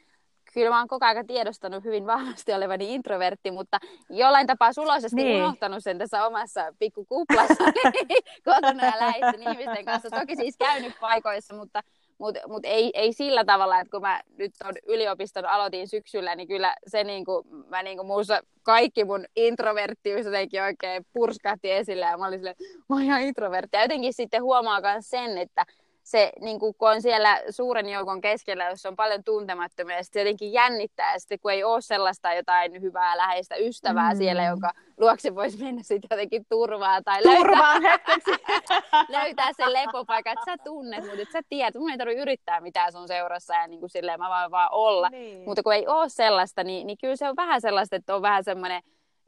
kyllä 0.55 0.71
mä 0.71 0.79
oon 0.79 0.89
koko 0.89 1.07
ajan 1.07 1.27
tiedostanut 1.27 1.85
hyvin 1.85 2.07
vahvasti 2.07 2.53
olevani 2.53 2.95
introvertti, 2.95 3.51
mutta 3.51 3.79
jollain 4.11 4.47
tapaa 4.47 4.73
suloisesti 4.73 5.17
niin. 5.17 5.37
unohtanut 5.43 5.85
sen 5.85 5.99
tässä 5.99 6.27
omassa 6.27 6.75
pikkukuplassa 6.79 7.65
kotona 8.45 8.87
ja 8.87 8.93
läheisten 9.01 9.43
ihmisten 9.43 9.85
kanssa. 9.85 10.11
Toki 10.11 10.37
siis 10.37 10.57
käynyt 10.57 10.93
paikoissa, 11.01 11.55
mutta 11.55 11.83
mutta 12.19 12.41
mut 12.49 12.65
ei, 12.65 12.91
ei 12.95 13.13
sillä 13.13 13.45
tavalla, 13.45 13.81
että 13.81 13.91
kun 13.91 14.01
mä 14.01 14.21
nyt 14.39 14.53
on 14.65 14.75
yliopiston 14.87 15.47
aloitin 15.47 15.89
syksyllä, 15.89 16.37
niin 16.37 16.49
kyllä 16.49 16.75
se 16.87 17.05
niinku, 17.05 17.47
mä 17.69 17.83
niinku 17.83 18.05
muussa 18.05 18.41
kaikki 18.63 19.05
mun 19.05 19.25
introverttiys 19.37 20.27
jotenkin 20.27 20.63
oikein 20.63 21.07
purskahti 21.13 21.73
esille 21.73 22.07
ja 22.07 22.19
mä 22.19 22.27
olin 22.27 22.39
silleen, 22.39 22.57
mä 22.89 22.97
oon 22.97 23.03
ihan 23.03 23.23
introvertti. 23.23 23.77
Ja 23.77 23.83
jotenkin 23.83 24.13
sitten 24.13 24.43
huomaa 24.43 24.81
myös 24.81 25.11
sen, 25.11 25.39
että 25.39 25.67
se, 26.11 26.33
niin 26.41 26.59
kuin, 26.59 26.75
kun 26.79 26.91
on 26.91 27.03
siellä 27.03 27.41
suuren 27.51 27.89
joukon 27.89 28.21
keskellä, 28.21 28.65
jossa 28.69 28.89
on 28.89 28.97
paljon 28.97 29.25
tuntemattomia, 29.25 29.97
ja 29.97 30.03
sitten 30.05 30.21
jotenkin 30.21 30.53
jännittää, 30.53 31.13
ja 31.13 31.19
sitten 31.19 31.39
kun 31.41 31.53
ei 31.53 31.65
ole 31.65 31.81
sellaista 31.81 32.35
jotain 32.35 32.81
hyvää 32.83 33.17
läheistä 33.17 33.57
ystävää 33.57 34.15
mm. 34.15 34.19
siellä, 34.19 34.45
jonka 34.45 34.73
luokse 34.99 35.35
voisi 35.35 35.65
mennä 35.65 35.83
sitten 35.83 36.09
jotenkin 36.11 36.47
turvaa, 36.49 37.03
tai 37.03 37.23
Turvaan 37.23 37.83
löytää, 37.83 38.17
löytää 39.23 39.51
sen 39.57 39.73
lepopaikan, 39.73 40.33
että 40.33 40.45
sä 40.45 40.57
tunnet 40.65 41.05
mut, 41.05 41.19
että 41.19 41.33
sä 41.33 41.41
tiedät, 41.49 41.75
mun 41.75 41.91
ei 41.91 41.99
tarvitse 41.99 42.23
yrittää 42.23 42.61
mitään 42.61 42.93
sun 42.93 43.09
seurassa, 43.09 43.55
ja 43.55 43.67
niin 43.67 43.81
kuin 43.81 43.91
silleen 43.91 44.21
mä 44.21 44.29
vaan 44.29 44.51
vaan 44.51 44.69
olla, 44.73 45.09
niin. 45.09 45.45
mutta 45.45 45.63
kun 45.63 45.75
ei 45.75 45.87
ole 45.87 46.09
sellaista, 46.09 46.65
niin, 46.65 46.87
niin 46.87 46.99
kyllä 47.01 47.17
se 47.17 47.29
on 47.29 47.37
vähän 47.37 47.61
sellaista, 47.61 47.97
että 47.97 48.15
on 48.15 48.23
vähän 48.23 48.45
semmoinen, 48.45 48.83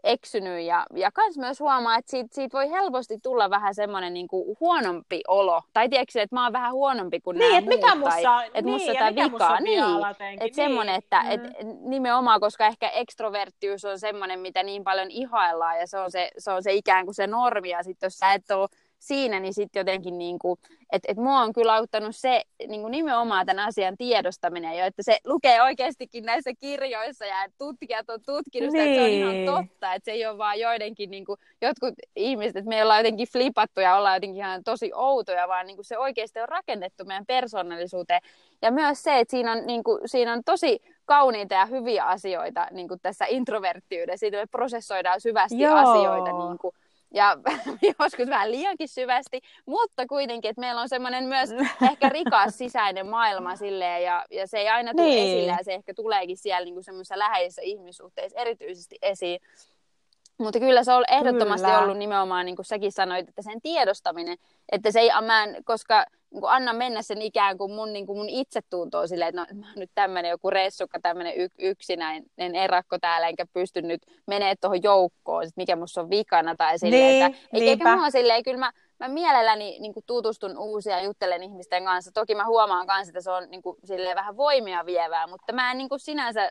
eksynyt 0.05 0.61
ja, 0.61 0.87
ja 0.95 1.11
kans 1.13 1.39
myös 1.39 1.61
huomaa, 1.61 1.97
että 1.97 2.11
siitä, 2.11 2.35
siitä 2.35 2.59
voi 2.59 2.71
helposti 2.71 3.19
tulla 3.23 3.51
vähän 3.51 3.75
semmoinen 3.75 4.15
niin 4.15 4.29
kuin 4.29 4.57
huonompi 4.61 5.21
olo. 5.29 5.63
Tai 5.73 5.89
tiedätkö, 5.89 6.23
että 6.23 6.37
mä 6.37 6.45
oon 6.45 6.53
vähän 6.53 6.73
huonompi 6.73 7.21
kuin 7.21 7.39
niin, 7.39 7.49
nämä 7.49 7.61
muut. 7.61 7.75
Mikä 7.75 7.95
musta, 7.95 8.23
tai, 8.23 8.47
että 8.47 8.63
niin, 8.63 8.73
musta 8.73 8.93
tämä 8.93 9.11
vika. 9.11 9.61
Niin, 9.61 9.85
että 10.33 10.45
niin. 10.45 10.55
semmoinen, 10.55 10.95
että 10.95 11.23
mm. 11.23 11.31
et, 11.31 11.41
nimenomaan, 11.81 12.41
koska 12.41 12.67
ehkä 12.67 12.89
ekstroverttius 12.89 13.85
on 13.85 13.99
semmoinen, 13.99 14.41
mitä 14.41 14.63
niin 14.63 14.85
paljon 14.85 15.11
ihaillaan 15.11 15.79
ja 15.79 15.87
se 15.87 15.99
on 15.99 16.11
se, 16.11 16.31
se, 16.39 16.51
on 16.51 16.63
se 16.63 16.73
ikään 16.73 17.05
kuin 17.05 17.15
se 17.15 17.27
normi. 17.27 17.69
Ja 17.69 17.83
sitten 17.83 18.07
jos 18.07 18.19
sä 18.19 18.33
et 18.33 18.51
ole 18.51 18.69
siinä, 19.01 19.41
niin 19.41 19.55
sitten 19.55 19.81
jotenkin, 19.81 20.19
niin 20.19 20.39
kuin, 20.39 20.59
että 20.93 21.13
et 21.13 21.17
mua 21.17 21.41
on 21.41 21.53
kyllä 21.53 21.75
auttanut 21.75 22.17
se 22.17 22.43
niin 22.69 22.81
kuin 22.81 22.91
nimenomaan 22.91 23.47
tämän 23.47 23.67
asian 23.67 23.97
tiedostaminen 23.97 24.79
jo, 24.79 24.87
että 24.87 25.03
se 25.03 25.19
lukee 25.27 25.63
oikeastikin 25.63 26.25
näissä 26.25 26.51
kirjoissa 26.61 27.25
ja 27.27 27.37
tutkijat 27.59 28.11
on 28.11 28.21
tutkinut 28.27 28.71
sitä, 28.71 28.85
niin. 28.85 28.95
että 28.95 29.01
se 29.01 29.05
on 29.05 29.11
ihan 29.11 29.33
niin. 29.33 29.47
totta, 29.47 29.95
että 29.95 30.05
se 30.05 30.13
ei 30.13 30.27
ole 30.27 30.39
vaan 30.39 30.61
joidenkin, 30.61 31.11
niin 31.11 31.25
kuin, 31.25 31.39
jotkut 31.63 31.95
ihmiset, 32.17 32.57
että 32.57 32.69
me 32.69 32.83
ollaan 32.83 33.01
jotenkin 33.01 33.29
flipattu 33.33 33.81
ja 33.81 33.97
ollaan 33.97 34.17
jotenkin 34.17 34.39
ihan 34.39 34.65
tosi 34.65 34.91
outoja, 34.95 35.49
vaan 35.49 35.67
niin 35.67 35.77
kuin 35.77 35.87
se 35.87 35.99
oikeasti 35.99 36.41
on 36.41 36.49
rakennettu 36.49 37.05
meidän 37.05 37.27
persoonallisuuteen. 37.27 38.21
Ja 38.63 38.71
myös 38.71 39.03
se, 39.03 39.19
että 39.19 39.31
siinä 39.31 39.53
on, 39.53 39.67
niin 39.67 39.85
kuin, 39.85 40.01
siinä 40.07 40.33
on 40.33 40.45
tosi 40.45 40.81
kauniita 41.05 41.55
ja 41.55 41.67
hyviä 41.67 42.05
asioita 42.05 42.67
niin 42.71 42.89
kuin 42.89 43.01
tässä 43.01 43.25
introverttiydessä, 43.29 44.21
siitä 44.21 44.37
me 44.37 44.47
prosessoidaan 44.47 45.21
syvästi 45.21 45.61
Joo. 45.61 45.77
asioita 45.77 46.47
niin 46.47 46.59
kuin, 46.59 46.75
ja 47.15 47.37
joskus 47.99 48.29
vähän 48.29 48.51
liiankin 48.51 48.89
syvästi, 48.89 49.41
mutta 49.67 50.07
kuitenkin, 50.07 50.49
että 50.49 50.61
meillä 50.61 50.81
on 50.81 50.89
semmoinen 50.89 51.25
myös 51.25 51.51
ehkä 51.91 52.09
rikas 52.09 52.59
sisäinen 52.59 53.07
maailma 53.07 53.57
silleen, 53.57 54.03
ja, 54.03 54.27
ja 54.31 54.47
se 54.47 54.59
ei 54.59 54.69
aina 54.69 54.93
tule 54.93 55.07
niin. 55.07 55.29
esille, 55.29 55.53
ja 55.53 55.65
se 55.65 55.75
ehkä 55.75 55.95
tuleekin 55.95 56.37
siellä 56.37 56.65
niin 56.65 56.85
semmoisessa 56.85 57.19
läheisissä 57.19 57.63
ihmissuhteissa 57.63 58.39
erityisesti 58.39 58.97
esiin. 59.03 59.41
Mutta 60.41 60.59
kyllä 60.59 60.85
se 60.85 60.93
on 60.93 61.05
ehdottomasti 61.11 61.67
kyllä. 61.67 61.81
ollut 61.81 61.99
nimenomaan, 61.99 62.47
niin 62.47 62.57
kuin 62.57 62.67
säkin 62.67 62.93
sanoit, 62.93 63.29
että 63.29 63.43
sen 63.43 63.61
tiedostaminen, 63.63 64.39
että 64.73 64.91
se 64.91 65.01
ei, 65.01 65.11
mä 65.27 65.45
en, 65.45 65.65
koska 65.65 66.05
niin 66.31 66.41
kuin 66.41 66.51
anna 66.51 66.73
mennä 66.73 67.03
sen 67.03 67.23
ikään 67.23 67.59
kuin 67.59 67.73
mun, 67.73 67.93
niin 67.93 68.07
kuin 68.07 68.19
mun 68.19 68.29
itsetuntoon 68.29 69.09
silleen, 69.09 69.29
että 69.29 69.55
no, 69.55 69.61
mä 69.61 69.67
oon 69.67 69.79
nyt 69.79 69.91
tämmöinen 69.95 70.31
joku 70.31 70.51
ressukka, 70.51 70.99
tämmöinen 71.03 71.37
y- 71.37 71.49
yksinäinen 71.59 72.55
erakko 72.55 72.99
täällä, 72.99 73.29
enkä 73.29 73.47
pysty 73.53 73.83
nyt 73.83 74.03
menee 74.27 74.55
tuohon 74.61 74.83
joukkoon, 74.83 75.47
sit 75.47 75.57
mikä 75.57 75.77
musta 75.77 76.01
on 76.01 76.11
vikana 76.11 76.55
tai 76.57 76.79
silleen, 76.79 77.03
niin, 77.03 77.25
että 77.25 77.39
eikä 77.53 77.97
mua 77.97 78.11
silleen, 78.11 78.43
kyllä 78.43 78.59
mä, 78.59 78.73
mä 79.01 79.09
mielelläni 79.09 79.79
niin 79.79 79.95
kuin 79.95 80.05
tutustun 80.07 80.59
uusia 80.59 80.99
ja 80.99 81.05
juttelen 81.05 81.43
ihmisten 81.43 81.85
kanssa. 81.85 82.11
Toki 82.13 82.35
mä 82.35 82.47
huomaan 82.47 82.87
kanssa, 82.87 83.11
että 83.11 83.21
se 83.21 83.31
on 83.31 83.51
niin 83.51 83.63
kuin, 83.63 83.77
silleen, 83.85 84.17
vähän 84.17 84.37
voimia 84.37 84.87
vievää, 84.87 85.27
mutta 85.27 85.53
mä 85.53 85.71
en 85.71 85.79
niin 85.79 85.89
kuin 85.89 86.01
sinänsä 86.01 86.51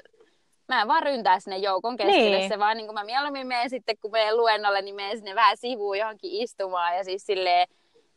mä 0.69 0.81
en 0.81 0.87
vaan 0.87 1.03
ryntää 1.03 1.39
sinne 1.39 1.57
joukon 1.57 1.97
keskelle, 1.97 2.37
niin. 2.37 2.49
se 2.49 2.59
vaan 2.59 2.77
niin 2.77 2.87
kuin 2.87 2.93
mä 2.93 3.03
mieluummin 3.03 3.47
menen 3.47 3.69
sitten, 3.69 3.95
kun 4.01 4.11
menen 4.11 4.37
luennolle, 4.37 4.81
niin 4.81 4.95
menen 4.95 5.17
sinne 5.17 5.35
vähän 5.35 5.57
sivuun 5.57 5.97
johonkin 5.97 6.31
istumaan 6.31 6.97
ja 6.97 7.03
siis 7.03 7.25
silleen, 7.25 7.67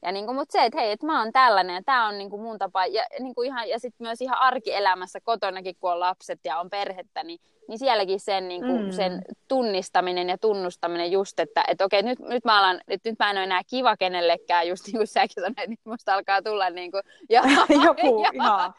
ja 0.03 0.13
niin 0.13 0.27
kuin, 0.27 0.37
mutta 0.37 0.53
se, 0.53 0.65
että 0.65 0.81
hei, 0.81 0.91
että 0.91 1.07
mä 1.07 1.19
oon 1.23 1.33
tällainen 1.33 1.75
ja 1.75 1.83
tämä 1.87 2.09
on 2.09 2.19
niin 2.19 2.31
kuin 2.31 2.43
mun 2.43 2.59
tapa. 2.59 2.87
Ja, 2.87 3.07
niin 3.21 3.35
kuin 3.35 3.47
ihan, 3.47 3.69
ja 3.69 3.79
sitten 3.79 4.07
myös 4.07 4.21
ihan 4.21 4.39
arkielämässä 4.39 5.21
kotonakin, 5.21 5.77
kun 5.81 5.93
on 5.93 6.01
lapset 6.01 6.41
ja 6.45 6.59
on 6.59 6.71
perhettä, 6.71 7.25
niin, 7.25 7.39
niin 7.69 7.79
sielläkin 7.79 8.21
sen, 8.21 8.49
niin 8.49 8.63
kuin, 8.63 8.85
mm. 8.85 8.91
sen 8.91 9.23
tunnistaminen 9.49 10.29
ja 10.29 10.39
tunnustaminen 10.39 11.13
just, 11.13 11.41
että 11.41 11.65
et 11.69 11.81
okei, 11.81 12.03
nyt, 12.03 12.19
nyt, 12.19 12.45
mä 12.45 12.59
alan, 12.59 12.81
nyt, 12.87 13.01
nyt 13.05 13.19
mä 13.19 13.31
en 13.31 13.37
ole 13.37 13.45
enää 13.45 13.63
kiva 13.71 13.97
kenellekään, 13.97 14.69
just 14.69 14.87
niin 14.87 14.97
kuin 14.97 15.07
säkin 15.07 15.35
sanoit, 15.35 15.59
että 15.59 15.77
musta 15.85 16.15
alkaa 16.15 16.43
tulla 16.43 16.71
niin 16.71 16.91
kuin, 16.91 17.03
ja, 17.31 17.43
joku, 17.85 18.25
ja, 18.45 18.73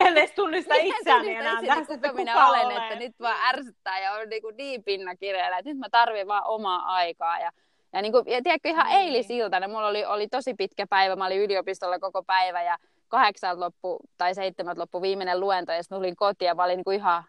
en 0.00 0.16
edes 0.16 0.32
tunnista 0.32 0.74
itseäni 0.80 1.34
enää. 1.34 1.60
Sitä, 1.60 1.76
kuka 1.86 2.12
minä 2.12 2.48
olen, 2.48 2.66
olen, 2.66 2.82
että 2.82 2.94
nyt 2.94 3.20
vaan 3.20 3.36
ärsyttää 3.48 4.00
ja 4.00 4.12
on 4.12 4.28
niin, 4.28 4.42
kuin 4.42 4.56
niin 4.56 4.84
pinnakireellä, 4.84 5.58
että 5.58 5.70
nyt 5.70 5.78
mä 5.78 5.88
tarvitsen 5.90 6.28
vaan 6.28 6.46
omaa 6.46 6.82
aikaa. 6.86 7.38
Ja, 7.38 7.50
ja, 7.94 8.02
niin 8.02 8.12
kuin, 8.12 8.24
ja 8.26 8.42
tiedätkö, 8.42 8.68
ihan 8.68 8.86
niin. 8.86 9.00
eilisiltana, 9.00 9.68
mulla 9.68 9.86
oli, 9.86 10.04
oli 10.04 10.28
tosi 10.28 10.54
pitkä 10.54 10.86
päivä, 10.86 11.16
mä 11.16 11.26
olin 11.26 11.40
yliopistolla 11.40 11.98
koko 11.98 12.22
päivä 12.22 12.62
ja 12.62 12.78
kahdeksan 13.08 13.60
loppu 13.60 14.00
tai 14.18 14.34
seitsemät 14.34 14.78
loppu 14.78 15.02
viimeinen 15.02 15.40
luento 15.40 15.72
ja 15.72 15.82
sitten 15.82 15.96
tulin 15.96 16.16
kotiin 16.16 16.46
ja 16.46 16.54
mä 16.54 16.64
olin 16.64 16.76
niin 16.76 16.84
kuin 16.84 16.96
ihan 16.96 17.24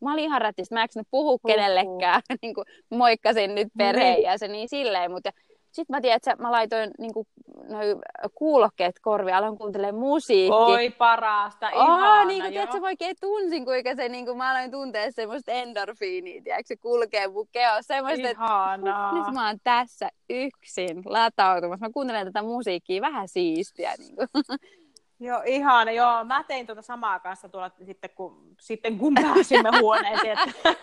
mä 0.00 0.12
olin 0.12 0.24
ihan 0.24 0.40
rättistä, 0.40 0.74
mä 0.74 0.82
en 0.82 1.04
puhua 1.10 1.38
kenellekään, 1.46 2.22
niin 2.42 2.54
kuin 2.54 2.64
moikkasin 2.90 3.54
nyt 3.54 3.68
perheenjäseniä 3.78 4.52
niin 4.52 4.68
silleen, 4.68 5.10
mutta 5.10 5.30
sitten 5.72 5.96
mä 5.96 6.00
tiedän, 6.00 6.16
että 6.16 6.36
mä 6.38 6.52
laitoin 6.52 6.90
niin 6.98 7.14
kuin, 7.14 7.26
noi 7.70 7.96
kuulokkeet 8.34 9.00
korvia, 9.02 9.38
aloin 9.38 9.58
kuuntelemaan 9.58 10.00
musiikkia. 10.00 10.56
Oi 10.56 10.90
parasta, 10.90 11.68
ihana, 11.68 12.20
oh, 12.20 12.26
niin 12.26 12.42
kuin, 12.42 12.52
tiedätkö, 12.52 12.80
mä 12.80 12.86
oikein 12.86 13.16
tunsin, 13.20 13.64
kuinka 13.64 13.94
se, 13.94 14.08
niin 14.08 14.26
kuin, 14.26 14.36
mä 14.36 14.50
aloin 14.50 14.70
tuntea 14.70 15.12
semmoista 15.12 15.52
endorfiinia, 15.52 16.42
tiedätkö, 16.42 16.66
se 16.66 16.76
kulkee 16.76 17.28
mun 17.28 17.48
keossa. 17.52 17.82
Semmoista, 17.94 18.28
Ihanaa. 18.28 18.74
että 18.74 19.14
nyt 19.14 19.34
mä 19.34 19.46
oon 19.46 19.58
tässä 19.64 20.08
yksin 20.30 21.02
latautumassa. 21.04 21.86
Mä 21.86 21.92
kuuntelen 21.92 22.26
tätä 22.26 22.42
musiikkia 22.42 23.00
vähän 23.00 23.28
siistiä. 23.28 23.94
Niin 23.98 24.16
kuin. 24.16 24.28
Joo, 25.20 25.42
ihan. 25.46 25.94
Joo, 25.94 26.24
mä 26.24 26.44
tein 26.44 26.66
tuota 26.66 26.82
samaa 26.82 27.20
kanssa 27.20 27.48
tuolla 27.48 27.70
sitten, 27.84 28.10
kun, 28.10 28.56
sitten 28.60 28.98
kun 28.98 29.14
pääsimme 29.14 29.70
huoneeseen. 29.80 30.38
Että... 30.38 30.74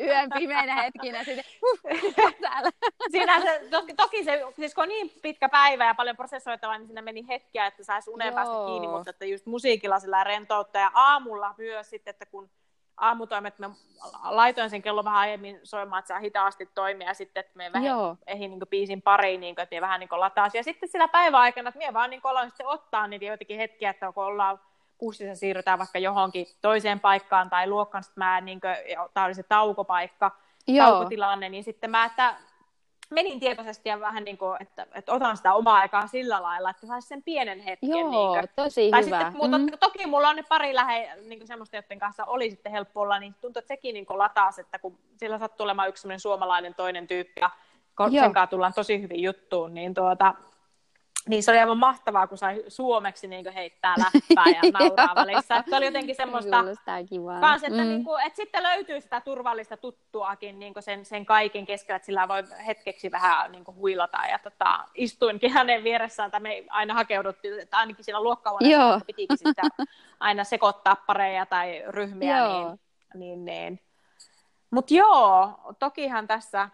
Yön 0.04 0.30
pimeinä 0.38 0.82
hetkinä 0.82 1.24
sitten 1.24 1.44
täällä. 2.40 2.70
Siinä 3.10 3.40
se, 3.40 3.66
toki, 3.70 3.94
toki 3.94 4.24
se, 4.24 4.42
siis 4.56 4.74
kun 4.74 4.82
on 4.82 4.88
niin 4.88 5.10
pitkä 5.22 5.48
päivä 5.48 5.86
ja 5.86 5.94
paljon 5.94 6.16
prosessoitavaa, 6.16 6.78
niin 6.78 6.86
siinä 6.86 7.02
meni 7.02 7.28
hetkiä, 7.28 7.66
että 7.66 7.84
saisi 7.84 8.10
unen 8.10 8.34
päästä 8.34 8.54
kiinni, 8.66 8.88
mutta 8.88 9.10
että 9.10 9.24
just 9.24 9.46
musiikilla 9.46 10.00
sillä 10.00 10.24
rentoutta 10.24 10.78
ja 10.78 10.90
aamulla 10.94 11.54
myös 11.58 11.90
sitten, 11.90 12.10
että 12.10 12.26
kun 12.26 12.50
aamutoimet, 12.96 13.58
mä 13.58 13.70
laitoin 14.24 14.70
sen 14.70 14.82
kello 14.82 15.04
vähän 15.04 15.18
aiemmin 15.18 15.60
soimaan, 15.62 15.98
että 15.98 16.08
saa 16.08 16.18
hitaasti 16.18 16.70
toimia, 16.74 17.08
ja 17.08 17.14
sitten, 17.14 17.40
että 17.40 17.52
me 17.54 17.72
vähän 17.72 18.16
ehin 18.26 18.50
niin 18.50 18.60
biisin 18.70 19.02
pariin, 19.02 19.40
niin 19.40 19.54
kuin, 19.54 19.62
että 19.62 19.76
me 19.76 19.80
vähän 19.80 20.00
niin 20.00 20.08
lataasi. 20.12 20.56
Ja 20.56 20.64
sitten 20.64 20.88
sillä 20.88 21.08
päiväaikana, 21.08 21.68
että 21.68 21.78
me 21.78 21.94
vaan 21.94 22.10
niin 22.10 22.20
ollaan 22.24 22.50
sitten 22.50 22.66
ottaa 22.66 23.06
niitä 23.06 23.24
joitakin 23.24 23.56
hetkiä, 23.56 23.90
että 23.90 24.12
kun 24.12 24.24
ollaan 24.24 24.60
bussissa 24.98 25.34
siirrytään 25.34 25.78
vaikka 25.78 25.98
johonkin 25.98 26.46
toiseen 26.62 27.00
paikkaan 27.00 27.50
tai 27.50 27.68
luokkaan, 27.68 28.04
sitten 28.04 28.24
mä, 28.24 28.40
niin 28.40 28.60
kuin, 28.60 28.74
tämä 29.14 29.26
oli 29.26 29.34
se 29.34 29.42
taukopaikka, 29.42 30.30
Joo. 30.66 30.86
taukotilanne, 30.86 31.48
niin 31.48 31.64
sitten 31.64 31.90
mä, 31.90 32.04
että 32.04 32.34
menin 33.10 33.40
tietoisesti 33.40 33.88
ja 33.88 34.00
vähän 34.00 34.24
niin 34.24 34.38
kuin, 34.38 34.62
että, 34.62 34.86
että 34.94 35.12
otan 35.12 35.36
sitä 35.36 35.54
omaa 35.54 35.76
aikaa 35.76 36.06
sillä 36.06 36.42
lailla, 36.42 36.70
että 36.70 36.86
saisi 36.86 37.08
sen 37.08 37.22
pienen 37.22 37.60
hetken. 37.60 37.90
Joo, 37.90 38.10
niin 38.10 38.40
kuin. 38.40 38.48
tosi 38.56 38.90
tai 38.90 39.04
hyvä. 39.04 39.18
Sitten, 39.18 39.36
mutta 39.36 39.58
mm. 39.58 39.66
toki 39.80 40.06
mulla 40.06 40.28
on 40.28 40.36
ne 40.36 40.42
pari 40.48 40.74
lähe, 40.74 41.10
niin 41.26 41.38
kuin 41.38 41.46
semmoista, 41.46 41.76
joiden 41.76 41.98
kanssa 41.98 42.24
oli 42.24 42.50
sitten 42.50 42.72
helppo 42.72 43.00
olla, 43.00 43.18
niin 43.18 43.34
tuntuu, 43.40 43.60
että 43.60 43.68
sekin 43.68 43.94
niin 43.94 44.06
lataas, 44.08 44.58
että 44.58 44.78
kun 44.78 44.98
sillä 45.16 45.38
sattuu 45.38 45.64
olemaan 45.64 45.88
yksi 45.88 46.08
suomalainen 46.16 46.74
toinen 46.74 47.06
tyyppi 47.06 47.40
ja 47.40 47.50
sen 48.10 48.32
kanssa 48.32 48.50
tullaan 48.50 48.74
tosi 48.74 49.02
hyvin 49.02 49.22
juttuun, 49.22 49.74
niin 49.74 49.94
tuota, 49.94 50.34
niin 51.28 51.42
se 51.42 51.50
oli 51.50 51.58
aivan 51.58 51.78
mahtavaa, 51.78 52.26
kun 52.26 52.38
sai 52.38 52.64
suomeksi 52.68 53.28
niin 53.28 53.52
heittää 53.52 53.94
läppää 53.98 54.44
ja 54.48 54.70
nauraa 54.78 55.14
välissä. 55.14 55.56
Että 55.56 55.70
se 55.70 55.76
oli 55.76 55.84
jotenkin 55.84 56.14
semmoista 56.14 56.64
kans, 57.40 57.64
että, 57.64 57.82
mm. 57.82 57.88
niin 57.88 58.04
kuin, 58.04 58.26
että 58.26 58.36
sitten 58.36 58.62
löytyy 58.62 59.00
sitä 59.00 59.20
turvallista 59.20 59.76
tuttuakin 59.76 60.58
niin 60.58 60.74
sen, 60.80 61.04
sen 61.04 61.26
kaiken 61.26 61.66
keskellä, 61.66 61.96
että 61.96 62.06
sillä 62.06 62.28
voi 62.28 62.42
hetkeksi 62.66 63.10
vähän 63.10 63.52
niin 63.52 63.64
kuin 63.64 63.76
huilata. 63.76 64.18
Ja 64.30 64.38
tota, 64.38 64.84
istuinkin 64.94 65.52
hänen 65.52 65.84
vieressään, 65.84 66.30
tai 66.30 66.40
me 66.40 66.64
aina 66.68 66.94
hakeuduttiin, 66.94 67.60
että 67.60 67.76
ainakin 67.76 68.04
siinä 68.04 68.20
luokkahuoneessa 68.20 69.00
pitikin 69.06 69.38
sitä 69.38 69.62
aina 70.20 70.44
sekoittaa 70.44 70.96
pareja 71.06 71.46
tai 71.46 71.82
ryhmiä. 71.88 72.38
Joo. 72.38 72.68
Niin, 72.68 72.78
niin, 73.14 73.44
niin. 73.44 73.80
Mutta 74.70 74.94
joo, 74.94 75.50
tokihan 75.78 76.26
tässä 76.26 76.68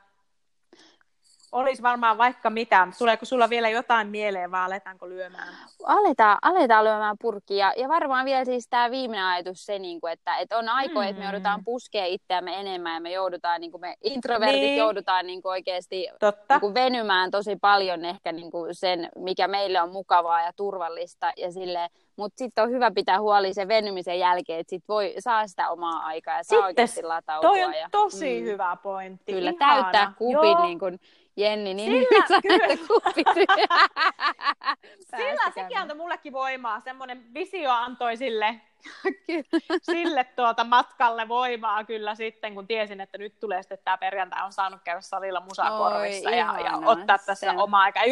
olisi 1.52 1.82
varmaan 1.82 2.18
vaikka 2.18 2.50
mitä. 2.50 2.88
Tuleeko 2.98 3.24
sulla 3.24 3.50
vielä 3.50 3.68
jotain 3.68 4.08
mieleen 4.08 4.50
vai 4.50 4.64
aletaanko 4.64 5.08
lyömään? 5.08 5.54
Aletaan, 5.84 6.38
aletaan 6.42 6.84
lyömään 6.84 7.16
purkkia. 7.20 7.72
Ja 7.76 7.88
varmaan 7.88 8.24
vielä 8.24 8.44
siis 8.44 8.66
tämä 8.70 8.90
viimeinen 8.90 9.26
ajatus 9.26 9.66
se, 9.66 9.78
niin 9.78 10.00
kuin, 10.00 10.12
että, 10.12 10.36
että 10.36 10.58
on 10.58 10.68
aikoja, 10.68 11.06
mm. 11.06 11.10
että 11.10 11.20
me 11.20 11.26
mm. 11.26 11.32
joudutaan 11.32 11.64
puskea 11.64 12.06
itseämme 12.06 12.60
enemmän 12.60 12.94
ja 12.94 13.00
me 13.00 13.12
joudutaan, 13.12 13.60
niin 13.60 13.70
kuin 13.70 13.80
me 13.80 13.94
introvertit 14.04 14.60
niin. 14.60 14.78
joudutaan 14.78 15.26
niin 15.26 15.42
kuin 15.42 15.50
oikeasti 15.50 16.08
Totta. 16.20 16.54
Niin 16.54 16.60
kuin 16.60 16.74
venymään 16.74 17.30
tosi 17.30 17.56
paljon 17.60 18.04
ehkä 18.04 18.32
niin 18.32 18.50
kuin 18.50 18.74
sen, 18.74 19.08
mikä 19.16 19.48
meille 19.48 19.82
on 19.82 19.92
mukavaa 19.92 20.42
ja 20.42 20.52
turvallista 20.56 21.32
ja 21.36 21.52
silleen, 21.52 21.90
mutta 22.16 22.38
sitten 22.38 22.64
on 22.64 22.70
hyvä 22.70 22.90
pitää 22.90 23.20
huoli 23.20 23.54
sen 23.54 23.68
venymisen 23.68 24.18
jälkeen, 24.18 24.60
että 24.60 24.70
sit 24.70 24.84
voi 24.88 25.14
saa 25.18 25.46
sitä 25.46 25.70
omaa 25.70 26.04
aikaa 26.04 26.36
ja 26.36 26.44
saa 26.44 26.56
sitten, 26.56 26.64
oikeasti 26.64 27.02
latautua. 27.02 27.50
Toi 27.50 27.64
on 27.64 27.74
tosi 27.90 28.40
mm, 28.40 28.46
hyvä 28.46 28.76
pointti. 28.82 29.32
Kyllä, 29.32 29.50
Ihana. 29.50 29.82
täyttää 29.82 30.12
kupin 30.18 30.62
niin 30.62 30.78
kun, 30.78 30.98
Jenni, 31.36 31.74
niin 31.74 32.06
Sillä- 32.08 32.40
kyllä. 32.42 32.66
että 32.66 32.86
kuppi 32.88 33.22
Sillä 35.16 35.50
sekin 35.54 35.78
antoi 35.78 35.96
mullekin 35.96 36.32
voimaa. 36.32 36.80
Semmoinen 36.80 37.34
visio 37.34 37.70
antoi 37.70 38.16
sille, 38.16 38.60
sille 39.90 40.24
tuota 40.24 40.64
matkalle 40.64 41.28
voimaa 41.28 41.84
kyllä 41.84 42.14
sitten, 42.14 42.54
kun 42.54 42.66
tiesin, 42.66 43.00
että 43.00 43.18
nyt 43.18 43.40
tulee 43.40 43.62
sitten 43.62 43.78
tämä 43.84 43.98
perjantai, 43.98 44.44
on 44.44 44.52
saanut 44.52 44.80
käydä 44.84 45.00
salilla 45.00 45.40
musakorvissa 45.40 46.28
Oi, 46.30 46.38
ja, 46.38 46.46
ja 46.46 46.58
ihanaa. 46.60 46.90
ottaa 46.90 47.18
tässä 47.18 47.34
Se- 47.34 47.50
omaa 47.56 47.82
aikaa. 47.82 48.02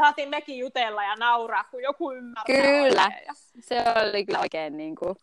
Saatiin 0.00 0.28
mekin 0.28 0.58
jutella 0.58 1.04
ja 1.04 1.14
nauraa, 1.16 1.64
kun 1.64 1.82
joku 1.82 2.12
ymmärtää 2.12 2.56
Kyllä. 2.56 3.02
oikein. 3.04 3.26
Ja... 3.26 3.32
Se 3.60 3.84
oli 4.08 4.24
kyllä 4.26 4.38
oikein, 4.40 4.76
niin 4.76 4.94
kuin, 4.96 5.16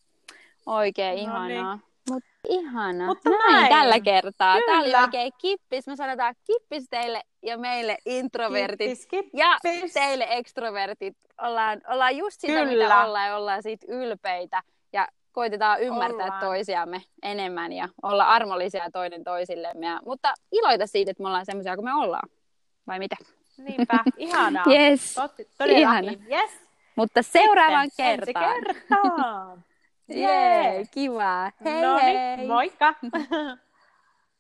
oikein 0.66 1.30
No 1.30 1.48
niin. 1.48 1.66
Mut 2.10 2.24
ihana. 2.50 3.06
Mutta 3.06 3.30
näin, 3.30 3.54
näin. 3.54 3.70
tällä 3.70 4.00
kertaa. 4.00 4.58
Tämä 4.66 4.78
oli 4.78 4.86
Kyllä. 4.86 5.02
oikein 5.02 5.32
kippis. 5.38 5.88
Me 5.88 5.96
sanotaan 5.96 6.36
kippis 6.48 6.88
teille 6.90 7.22
ja 7.42 7.58
meille 7.58 7.98
introvertit. 8.06 8.90
Kippis, 8.90 9.08
kippis. 9.08 9.40
Ja 9.40 9.58
teille 9.94 10.28
ekstrovertit. 10.30 11.18
Ollaan, 11.42 11.82
ollaan 11.88 12.18
just 12.18 12.42
sitä, 12.42 12.54
Kyllä. 12.54 12.84
mitä 12.84 13.06
ollaan 13.06 13.28
ja 13.28 13.36
ollaan 13.38 13.64
siitä 13.64 13.86
ylpeitä. 13.90 14.64
Ja 14.94 15.08
koitetaan 15.32 15.82
ymmärtää 15.82 16.26
Ollaan. 16.26 16.40
toisiamme 16.40 17.02
enemmän 17.24 17.72
ja 17.74 17.90
olla 18.02 18.24
armollisia 18.24 18.92
toinen 18.94 19.24
toisillemme. 19.24 19.86
Ja, 19.86 20.00
mutta 20.06 20.34
iloita 20.52 20.88
siitä, 20.88 21.12
että 21.12 21.24
me 21.24 21.28
ollaan 21.28 21.46
semmoisia 21.46 21.76
kuin 21.76 21.86
me 21.86 21.94
ollaan. 22.04 22.30
Vai 22.88 23.00
mitä? 23.00 23.16
Niinpä, 23.58 24.00
ihanaa. 24.18 24.66
Yes. 24.74 25.14
Totti, 25.14 25.48
todellakin. 25.58 25.82
Ihana. 25.82 26.42
Yes. 26.42 26.52
Mutta 26.96 27.22
seuraavaan 27.22 27.90
Sitten 27.90 28.06
ensi 28.06 28.34
kertaan. 28.34 29.64
Jee, 30.10 30.86
kiva. 30.92 31.52
Hei 31.66 31.82
no 31.82 31.98
hei. 32.00 32.38
niin, 32.38 32.48
moikka. 32.48 32.96